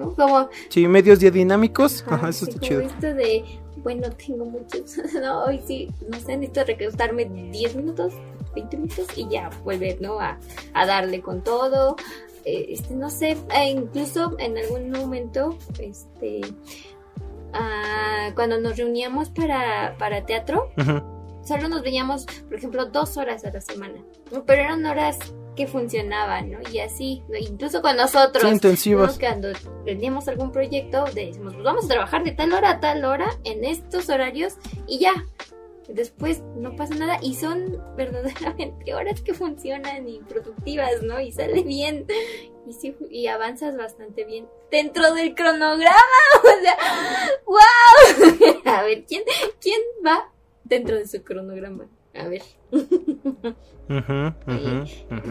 [0.00, 0.14] ¿no?
[0.14, 2.80] Como Sí, medios dinámicos, ajá, eso sí, está chido.
[2.80, 3.44] esto de,
[3.76, 8.12] bueno, tengo muchos, no, hoy sí, no sé, necesito reclutarme 10 minutos,
[8.54, 10.18] 20 minutos y ya volver, ¿no?
[10.20, 10.38] A,
[10.74, 11.96] a darle con todo.
[12.46, 16.40] Eh, este, no sé, e incluso en algún momento, este,
[17.52, 20.70] ah, cuando nos reuníamos para, para teatro,
[21.44, 24.00] solo nos veíamos, por ejemplo, dos horas a la semana,
[24.32, 24.44] ¿no?
[24.44, 25.18] pero eran horas
[25.56, 26.58] que funcionaban, ¿no?
[26.72, 27.36] Y así, ¿no?
[27.36, 28.42] incluso con nosotros.
[28.42, 28.54] Sí, ¿no?
[28.54, 29.18] intensivas.
[29.18, 29.48] Cuando
[29.84, 33.64] teníamos algún proyecto, decimos, pues vamos a trabajar de tal hora a tal hora en
[33.64, 34.54] estos horarios
[34.86, 35.12] y ya.
[35.88, 41.20] Después no pasa nada y son verdaderamente horas que funcionan y productivas, ¿no?
[41.20, 42.06] Y sale bien
[42.66, 45.96] y sí, y avanzas bastante bien dentro del cronograma.
[46.42, 46.76] O sea,
[47.46, 48.62] ¡wow!
[48.64, 49.22] A ver, ¿quién,
[49.60, 50.30] quién va
[50.64, 51.88] dentro de su cronograma?
[52.14, 52.42] A ver.
[52.72, 54.34] Ujú,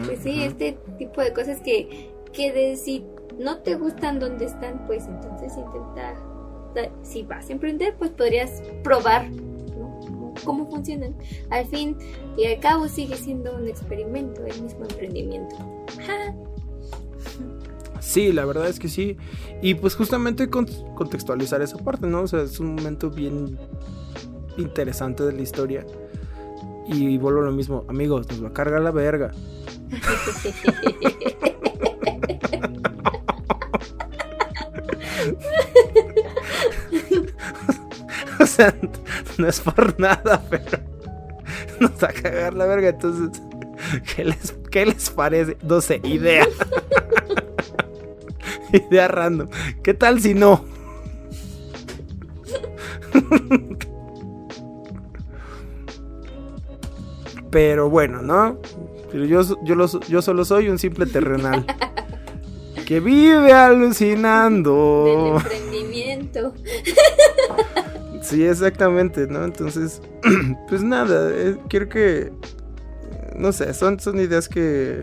[0.06, 3.04] Pues sí, este tipo de cosas que, que de si
[3.38, 6.14] no te gustan donde están, pues entonces intenta,
[7.02, 10.34] si vas a emprender, pues podrías probar ¿no?
[10.44, 11.14] cómo funcionan.
[11.50, 11.96] Al fin
[12.36, 15.56] y al cabo sigue siendo un experimento el mismo emprendimiento.
[16.06, 16.34] Ja.
[18.00, 19.16] Sí, la verdad es que sí.
[19.62, 22.22] Y pues justamente con- contextualizar esa parte, ¿no?
[22.22, 23.58] O sea, es un momento bien
[24.56, 25.86] interesante de la historia.
[26.92, 29.30] Y vuelvo a lo mismo, amigos, nos va a cargar la verga.
[38.40, 38.74] O sea,
[39.38, 40.78] no es por nada, pero
[41.78, 42.88] nos va a cagar la verga.
[42.88, 43.40] Entonces,
[44.14, 45.58] ¿qué les, qué les parece?
[45.62, 46.46] No sé, idea.
[48.72, 49.48] idea random.
[49.82, 50.64] ¿Qué tal si no?
[57.50, 58.58] Pero bueno, ¿no?
[59.10, 61.66] Pero yo, yo, lo yo solo soy un simple terrenal.
[62.86, 65.36] Que vive Del alucinando.
[65.36, 66.52] emprendimiento.
[68.22, 69.44] Sí, exactamente, ¿no?
[69.44, 70.02] Entonces,
[70.68, 72.30] pues nada, eh, quiero que,
[73.34, 75.00] no sé, son, son ideas que,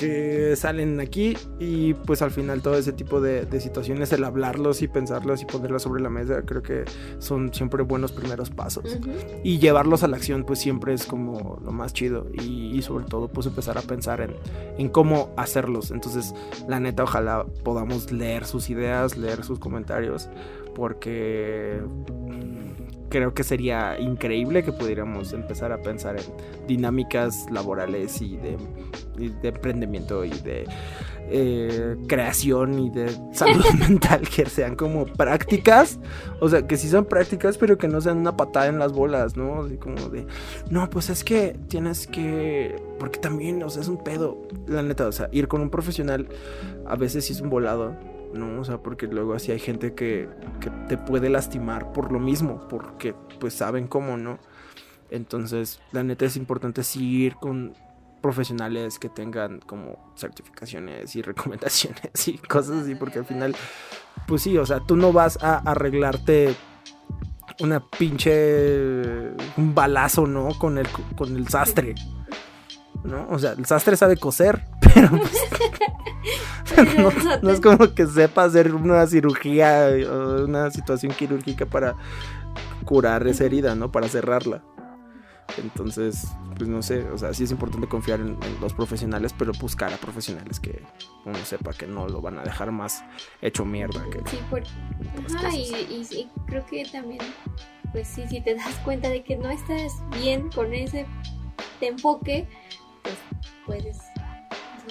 [0.00, 4.80] que salen aquí y pues al final todo ese tipo de, de situaciones, el hablarlos
[4.80, 6.84] y pensarlos y ponerlos sobre la mesa, creo que
[7.18, 8.96] son siempre buenos primeros pasos.
[8.96, 9.10] Ujú.
[9.44, 13.04] Y llevarlos a la acción pues siempre es como lo más chido y, y sobre
[13.04, 14.34] todo pues empezar a pensar en,
[14.78, 15.90] en cómo hacerlos.
[15.90, 16.32] Entonces
[16.66, 20.30] la neta ojalá podamos leer sus ideas, leer sus comentarios
[20.74, 21.78] porque
[23.10, 26.24] creo que sería increíble que pudiéramos empezar a pensar en
[26.66, 28.56] dinámicas laborales y de,
[29.18, 30.66] y de emprendimiento y de
[31.32, 35.98] eh, creación y de salud mental que sean como prácticas.
[36.40, 39.36] O sea, que sí son prácticas, pero que no sean una patada en las bolas,
[39.36, 39.64] ¿no?
[39.64, 40.26] Así como de,
[40.70, 45.06] no, pues es que tienes que, porque también, o sea, es un pedo, la neta,
[45.06, 46.28] o sea, ir con un profesional
[46.86, 47.94] a veces sí es un volado,
[48.32, 48.60] ¿no?
[48.60, 50.28] O sea, porque luego así hay gente que,
[50.60, 54.38] que te puede lastimar por lo mismo, porque pues saben cómo, ¿no?
[55.10, 57.74] Entonces, la neta es importante sí ir con
[58.20, 63.56] profesionales que tengan como certificaciones y recomendaciones y cosas así, porque al final
[64.26, 66.54] pues sí, o sea, tú no vas a arreglarte
[67.60, 70.50] una pinche un balazo, ¿no?
[70.58, 71.94] Con el con el sastre.
[73.02, 73.26] ¿No?
[73.30, 74.62] O sea, el sastre sabe coser,
[74.94, 75.10] pero
[76.74, 77.10] pues, no,
[77.42, 81.96] no es como que sepa hacer una cirugía o una situación quirúrgica para
[82.84, 83.90] curar esa herida, ¿no?
[83.90, 84.62] Para cerrarla.
[85.58, 89.52] Entonces, pues no sé, o sea, sí es importante confiar en, en los profesionales, pero
[89.60, 90.82] buscar a profesionales que
[91.24, 93.02] uno sepa que no lo van a dejar más
[93.40, 94.04] hecho mierda.
[94.10, 94.62] Que, Sí, por...
[95.36, 97.20] Ajá, y, creo que también,
[97.92, 101.06] pues sí, si te das cuenta de que no estás bien con ese
[101.80, 102.46] enfoque,
[103.02, 103.16] pues
[103.66, 103.98] puedes,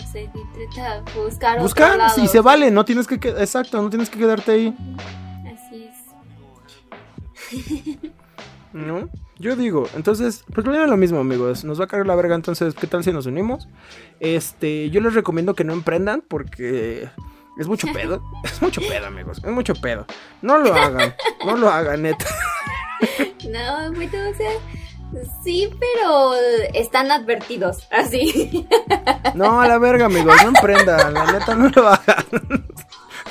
[0.02, 2.16] no sé, intentar buscar otro Buscar, lado.
[2.16, 4.76] si se vale, no tienes que, exacto, no tienes que quedarte ahí,
[5.46, 5.90] Así
[7.52, 7.98] es.
[8.74, 9.10] ¿no?
[9.38, 12.74] Yo digo, entonces, pues primero lo mismo, amigos, nos va a caer la verga, entonces,
[12.76, 13.70] ¿qué tal si nos unimos?
[14.20, 17.10] Este, yo les recomiendo que no emprendan porque
[17.58, 20.06] es mucho pedo, es mucho pedo, amigos, es mucho pedo.
[20.42, 22.26] No lo hagan, no lo hagan, neta.
[23.50, 24.52] No, bueno, o sea,
[25.44, 26.34] sí, pero
[26.74, 28.68] están advertidos, así.
[29.36, 32.26] No, a la verga, amigos, no emprendan, la neta no lo hagan.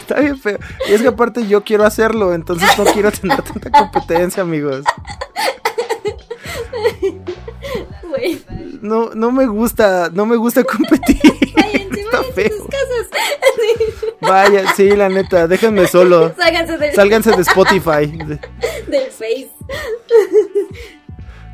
[0.01, 0.59] Está bien feo.
[0.89, 4.85] Y es que aparte yo quiero hacerlo, entonces no quiero tener tanta competencia, amigos.
[8.09, 8.39] Bueno,
[8.81, 11.21] No, no me gusta, no me gusta competir.
[11.57, 12.57] váyanse, Está váyanse a feo.
[12.59, 13.09] sus casas.
[14.21, 16.35] Vaya, sí, la neta, déjenme solo.
[16.37, 18.07] Sálganse del, Sálganse de Spotify.
[18.07, 18.41] de-
[18.89, 19.51] del Face.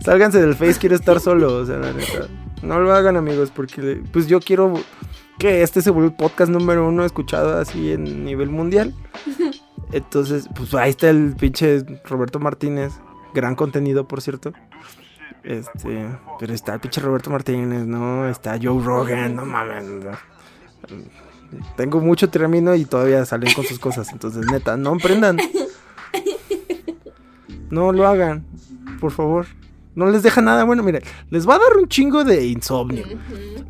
[0.05, 1.57] Sálganse del Face, quiero estar solo.
[1.57, 2.29] O sea, la neta.
[2.63, 4.75] No lo hagan, amigos, porque pues yo quiero
[5.39, 8.95] que este se vuelva el podcast número uno escuchado así en nivel mundial.
[9.93, 12.93] Entonces, pues ahí está el pinche Roberto Martínez.
[13.33, 14.53] Gran contenido, por cierto.
[15.43, 16.07] Este,
[16.39, 18.29] pero está el pinche Roberto Martínez, ¿no?
[18.29, 19.85] Está Joe Rogan, no mames.
[19.85, 20.11] no.
[21.77, 24.13] Tengo mucho término y todavía salen con sus cosas.
[24.13, 25.39] Entonces, neta, no emprendan.
[27.71, 28.45] No lo hagan,
[29.01, 29.47] por favor.
[29.95, 30.83] No les deja nada bueno.
[30.83, 33.05] Mire, les va a dar un chingo de insomnio.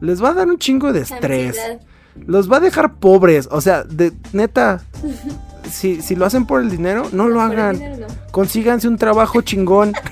[0.00, 1.56] Les va a dar un chingo de estrés.
[2.26, 3.48] Los va a dejar pobres.
[3.50, 4.82] O sea, de neta.
[5.70, 7.76] Si, si lo hacen por el dinero, no lo hagan.
[7.78, 8.06] dinero no.
[8.32, 9.94] Consíganse un trabajo chingón.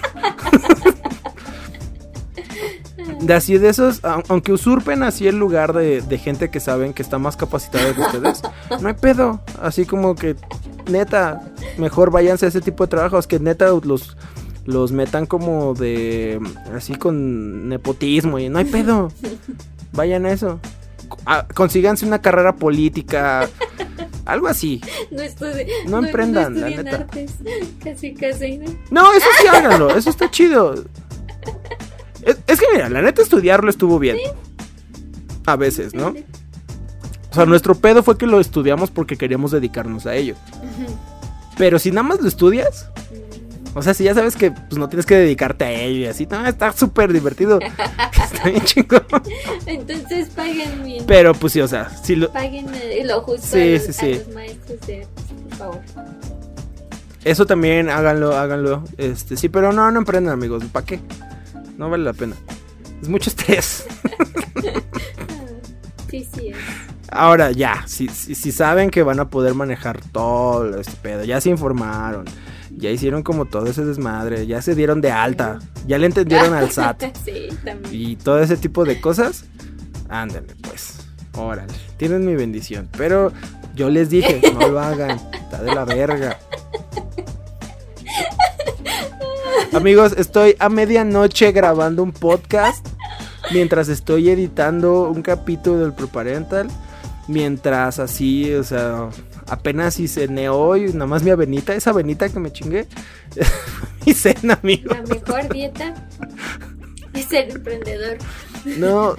[3.20, 6.92] De así de esos, au- aunque usurpen así el lugar de, de gente que saben
[6.92, 8.42] que está más capacitada que ustedes,
[8.80, 9.40] no hay pedo.
[9.60, 10.34] Así como que,
[10.90, 11.40] neta,
[11.78, 14.16] mejor váyanse a ese tipo de trabajos que neta los,
[14.64, 16.40] los metan como de,
[16.74, 19.10] así con nepotismo y no hay pedo.
[19.92, 20.60] Vayan a eso.
[21.26, 23.48] Ah, consíganse una carrera política,
[24.24, 24.80] algo así.
[25.10, 26.96] No, estudi- No emprendan, la estudien neta.
[26.98, 27.32] artes.
[27.84, 28.58] Casi, casi.
[28.58, 28.70] ¿no?
[28.90, 30.74] No, eso sí háganlo, eso está chido.
[32.22, 34.16] Es, es que mira, la neta estudiarlo estuvo bien.
[35.44, 36.14] A veces, ¿no?
[37.30, 40.36] O sea, nuestro pedo fue que lo estudiamos porque queríamos dedicarnos a ello.
[41.58, 42.88] Pero si nada más lo estudias,
[43.74, 46.26] o sea, si ya sabes que pues no tienes que dedicarte a ello y así,
[46.30, 47.58] no, está súper divertido.
[48.32, 49.02] está bien chingón.
[49.66, 51.04] Entonces paguen bien.
[51.06, 52.66] Pero pues sí, o sea, si lo, Paguen
[53.04, 54.14] lo justo Sí, a, los, sí, a sí.
[54.14, 55.06] los maestros de
[55.48, 55.80] por favor.
[57.24, 58.84] eso también háganlo, háganlo.
[58.98, 61.00] Este, sí, pero no, no emprendan, amigos, ¿para qué?
[61.78, 62.36] No vale la pena.
[63.00, 63.86] Es mucho estrés.
[66.10, 66.48] Sí, sí.
[66.48, 66.56] es.
[67.10, 71.40] Ahora ya, si, si, si saben que van a poder manejar todo este pedo, ya
[71.40, 72.24] se informaron,
[72.76, 76.70] ya hicieron como todo ese desmadre, ya se dieron de alta, ya le entendieron al
[76.70, 77.94] SAT sí, también.
[77.94, 79.44] y todo ese tipo de cosas,
[80.08, 80.98] ándale pues,
[81.36, 83.32] órale, tienen mi bendición, pero
[83.74, 86.38] yo les dije, no lo hagan, está de la verga.
[89.72, 92.86] Amigos, estoy a medianoche grabando un podcast
[93.52, 96.68] mientras estoy editando un capítulo del Preparental.
[97.28, 99.08] Mientras así, o sea,
[99.53, 102.86] apenas si cené hoy, nada más mi avenita, esa avenita que me chingué.
[104.07, 104.94] mi cena, amigo.
[104.94, 105.94] La mejor dieta
[107.12, 108.16] es ser emprendedor.
[108.64, 109.14] No.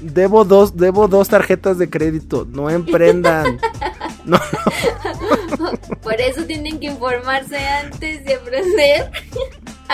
[0.00, 2.46] Debo dos, debo dos tarjetas de crédito.
[2.50, 3.58] No emprendan.
[4.24, 4.38] No,
[6.02, 9.10] Por eso tienen que informarse antes de aprender.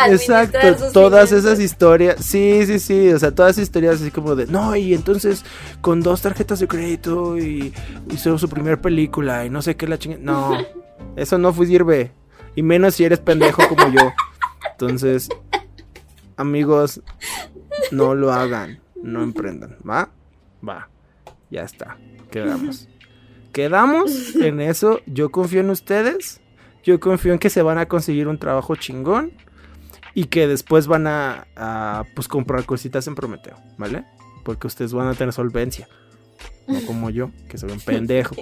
[0.08, 1.52] Exacto, sus todas finanzas.
[1.52, 4.92] esas historias, sí, sí, sí, o sea, todas esas historias así como de, no, y
[4.92, 5.44] entonces
[5.80, 7.72] con dos tarjetas de crédito y
[8.10, 10.58] hizo su primer película y no sé qué la chingada, no,
[11.16, 12.12] eso no sirve,
[12.56, 14.12] y menos si eres pendejo como yo,
[14.72, 15.28] entonces,
[16.36, 17.00] amigos,
[17.92, 20.10] no lo hagan, no emprendan, ¿va?
[20.66, 20.88] Va,
[21.50, 21.98] ya está,
[22.30, 22.88] quedamos,
[23.52, 26.40] quedamos en eso, yo confío en ustedes,
[26.82, 29.32] yo confío en que se van a conseguir un trabajo chingón
[30.14, 34.04] y que después van a, a, pues comprar cositas en Prometeo, ¿vale?
[34.44, 35.88] Porque ustedes van a tener solvencia.
[36.66, 38.34] No como yo, que soy un pendejo.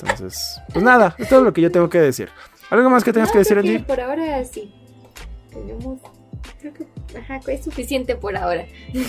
[0.00, 2.28] Entonces, pues nada, es todo lo que yo tengo que decir.
[2.70, 3.80] ¿Algo más que tengas No, que decir, Angie?
[3.80, 4.72] Por ahora sí.
[5.50, 6.00] Tenemos.
[6.60, 6.86] Creo que
[7.18, 8.66] ajá, es suficiente por ahora.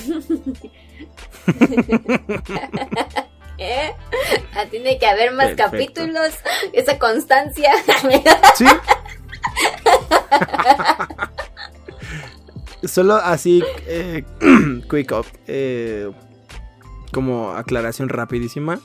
[3.57, 3.91] ¿Eh?
[4.53, 5.71] Ah, Tiene que haber más Perfecto.
[5.71, 6.35] capítulos.
[6.73, 7.71] Esa constancia.
[8.55, 8.65] ¿Sí?
[12.87, 14.23] Solo así, eh,
[14.89, 16.11] quick up, eh,
[17.11, 18.79] como aclaración rapidísima.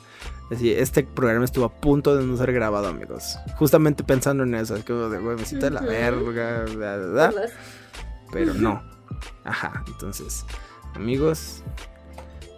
[0.51, 3.37] Así, este programa estuvo a punto de no ser grabado, amigos.
[3.57, 7.31] Justamente pensando en eso, es como de huevecita de la verga, bla, bla.
[7.31, 7.51] Los-
[8.31, 8.81] pero no.
[9.45, 10.45] Ajá, entonces,
[10.93, 11.63] amigos.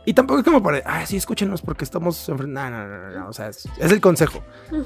[0.06, 2.78] Y tampoco es como para, ah, sí, escúchenos porque estamos enfrentando.
[2.78, 4.44] No, no, no, no, o sea, es, es el consejo.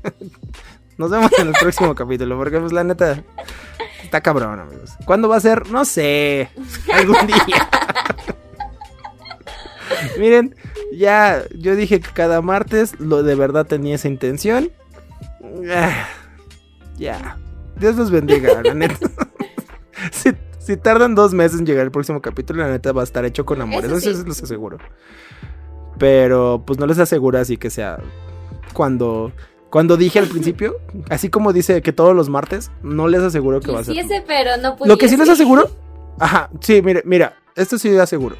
[1.02, 3.24] Nos vemos en el próximo capítulo porque, pues, la neta,
[4.04, 4.92] está cabrón, amigos.
[5.04, 5.68] ¿Cuándo va a ser?
[5.68, 6.48] No sé.
[6.92, 7.68] Algún día.
[10.16, 10.54] Miren,
[10.92, 14.70] ya, yo dije que cada martes lo de verdad tenía esa intención.
[15.68, 16.06] Ah,
[16.96, 17.36] ya.
[17.80, 19.10] Dios los bendiga, la neta.
[20.12, 20.30] si,
[20.60, 23.44] si tardan dos meses en llegar el próximo capítulo, la neta va a estar hecho
[23.44, 23.84] con amor.
[23.84, 24.18] Eso Eso, sí.
[24.18, 24.78] sí los aseguro.
[25.98, 27.98] Pero pues no les aseguro así que sea
[28.72, 29.32] cuando
[29.72, 30.76] cuando dije al principio,
[31.08, 33.94] así como dice que todos los martes, no les aseguro que va a ser.
[33.94, 35.70] Quisiese, pero no Lo que sí les aseguro,
[36.20, 38.36] ajá, sí, mire, mira, esto sí les aseguro.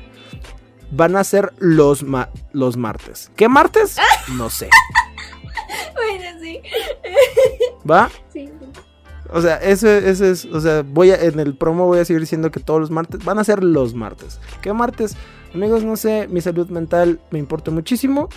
[0.90, 3.30] Van a ser los ma- los martes.
[3.34, 3.96] ¿Qué martes?
[4.36, 4.68] No sé.
[5.94, 6.60] Bueno, sí.
[7.90, 8.10] ¿Va?
[8.30, 8.50] sí.
[9.32, 12.20] O sea, eso, eso es, o sea, voy a, en el promo voy a seguir
[12.20, 14.38] diciendo que todos los martes van a ser los martes.
[14.60, 15.16] ¿Qué martes?
[15.54, 18.28] Amigos, no sé, mi salud mental me importa muchísimo.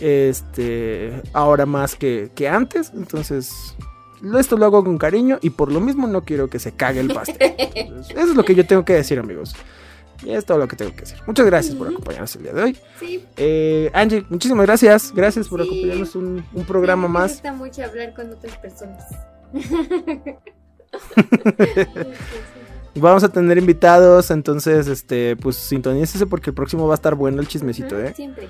[0.00, 3.76] Este, ahora más que, que antes, entonces
[4.20, 7.00] lo- esto lo hago con cariño y por lo mismo no quiero que se cague
[7.00, 7.54] el pastel.
[7.74, 9.54] Entonces, eso es lo que yo tengo que decir, amigos.
[10.24, 11.18] Y es todo lo que tengo que decir.
[11.26, 11.96] Muchas gracias por Ujú.
[11.96, 12.76] acompañarnos el día de hoy.
[12.98, 13.24] Sí.
[13.36, 15.12] Eh, Angie, muchísimas gracias.
[15.14, 15.68] Gracias por Sí.
[15.68, 17.32] acompañarnos un, un programa Sí, Me más.
[17.32, 19.04] gusta mucho hablar con otras personas.
[22.96, 27.40] Vamos a tener invitados, entonces, este, pues sintonícese porque el próximo va a estar bueno
[27.40, 28.14] el chismecito, ¿eh?
[28.14, 28.48] Siempre.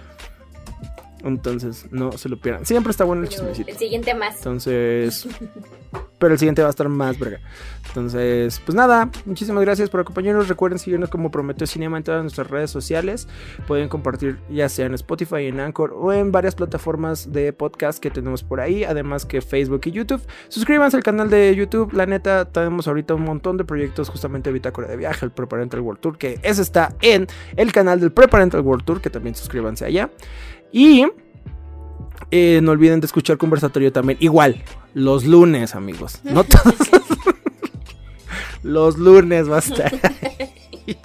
[1.25, 2.67] Entonces, no se lo pierdan.
[2.67, 3.71] Siempre está bueno el chismecito.
[3.71, 4.37] el siguiente más.
[4.37, 5.27] Entonces,
[6.19, 7.41] pero el siguiente va a estar más verga.
[7.89, 10.49] Entonces, pues nada, muchísimas gracias por acompañarnos.
[10.49, 13.27] Recuerden seguirnos como Prometeo Cinema en todas nuestras redes sociales.
[13.67, 18.11] Pueden compartir ya sea en Spotify, en Anchor o en varias plataformas de podcast que
[18.11, 20.21] tenemos por ahí, además que Facebook y YouTube.
[20.49, 21.93] Suscríbanse al canal de YouTube.
[21.93, 25.81] La neta, tenemos ahorita un montón de proyectos justamente de Bitácora de Viaje, el Preparental
[25.81, 29.85] World Tour, que ese está en el canal del Preparental World Tour, que también suscríbanse
[29.85, 30.11] allá.
[30.77, 31.07] Y
[32.33, 34.19] eh, no olviden de escuchar conversatorio también.
[34.21, 34.61] Igual,
[34.93, 36.19] los lunes, amigos.
[36.25, 36.75] No todos.
[38.65, 39.93] los lunes va a estar.
[39.95, 40.99] ahí.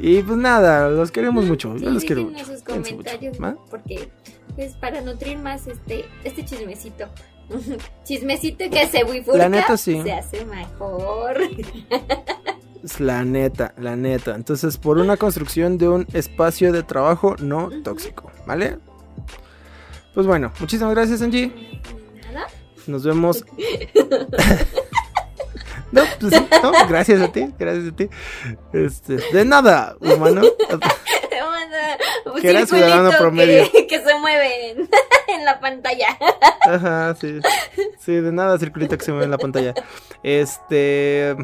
[0.00, 1.76] y pues nada, los queremos mucho.
[1.76, 2.46] Yo los quiero mucho.
[2.46, 2.96] sus mucho.
[2.96, 3.36] comentarios,
[3.68, 4.08] porque
[4.56, 7.08] es para nutrir más este este chismecito.
[8.04, 10.00] chismecito que se bifurca, La neta, sí.
[10.02, 11.36] se hace mejor.
[12.98, 14.34] La neta, la neta.
[14.34, 18.78] Entonces, por una construcción de un espacio de trabajo no tóxico, ¿vale?
[20.14, 21.80] Pues bueno, muchísimas gracias, Angie.
[22.32, 22.46] Nada.
[22.86, 23.44] Nos vemos.
[25.92, 28.08] no, pues no, gracias a ti, gracias a ti.
[28.72, 30.42] Este, de nada, humano.
[32.26, 33.70] Un Que era ciudadano promedio.
[33.70, 34.88] Que, que se mueve en,
[35.28, 36.18] en la pantalla.
[36.62, 37.38] Ajá, sí.
[37.98, 39.74] Sí, de nada, circulito que se mueve en la pantalla.
[40.22, 41.36] Este.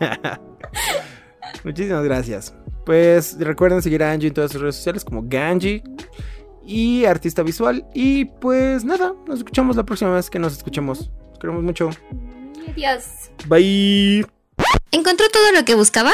[1.64, 2.54] Muchísimas gracias.
[2.86, 5.82] Pues recuerden seguir a Angie en todas sus redes sociales como Ganji
[6.64, 7.84] y artista visual.
[7.94, 11.10] Y pues nada, nos escuchamos la próxima vez que nos escuchemos.
[11.30, 11.90] Los queremos mucho.
[12.70, 13.04] Adiós.
[13.46, 14.26] Bye.
[14.90, 16.12] ¿Encontró todo lo que buscaba?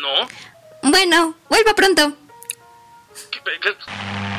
[0.00, 0.90] no.
[0.90, 2.12] Bueno, vuelva pronto.
[3.30, 4.31] ¿Qué- qué-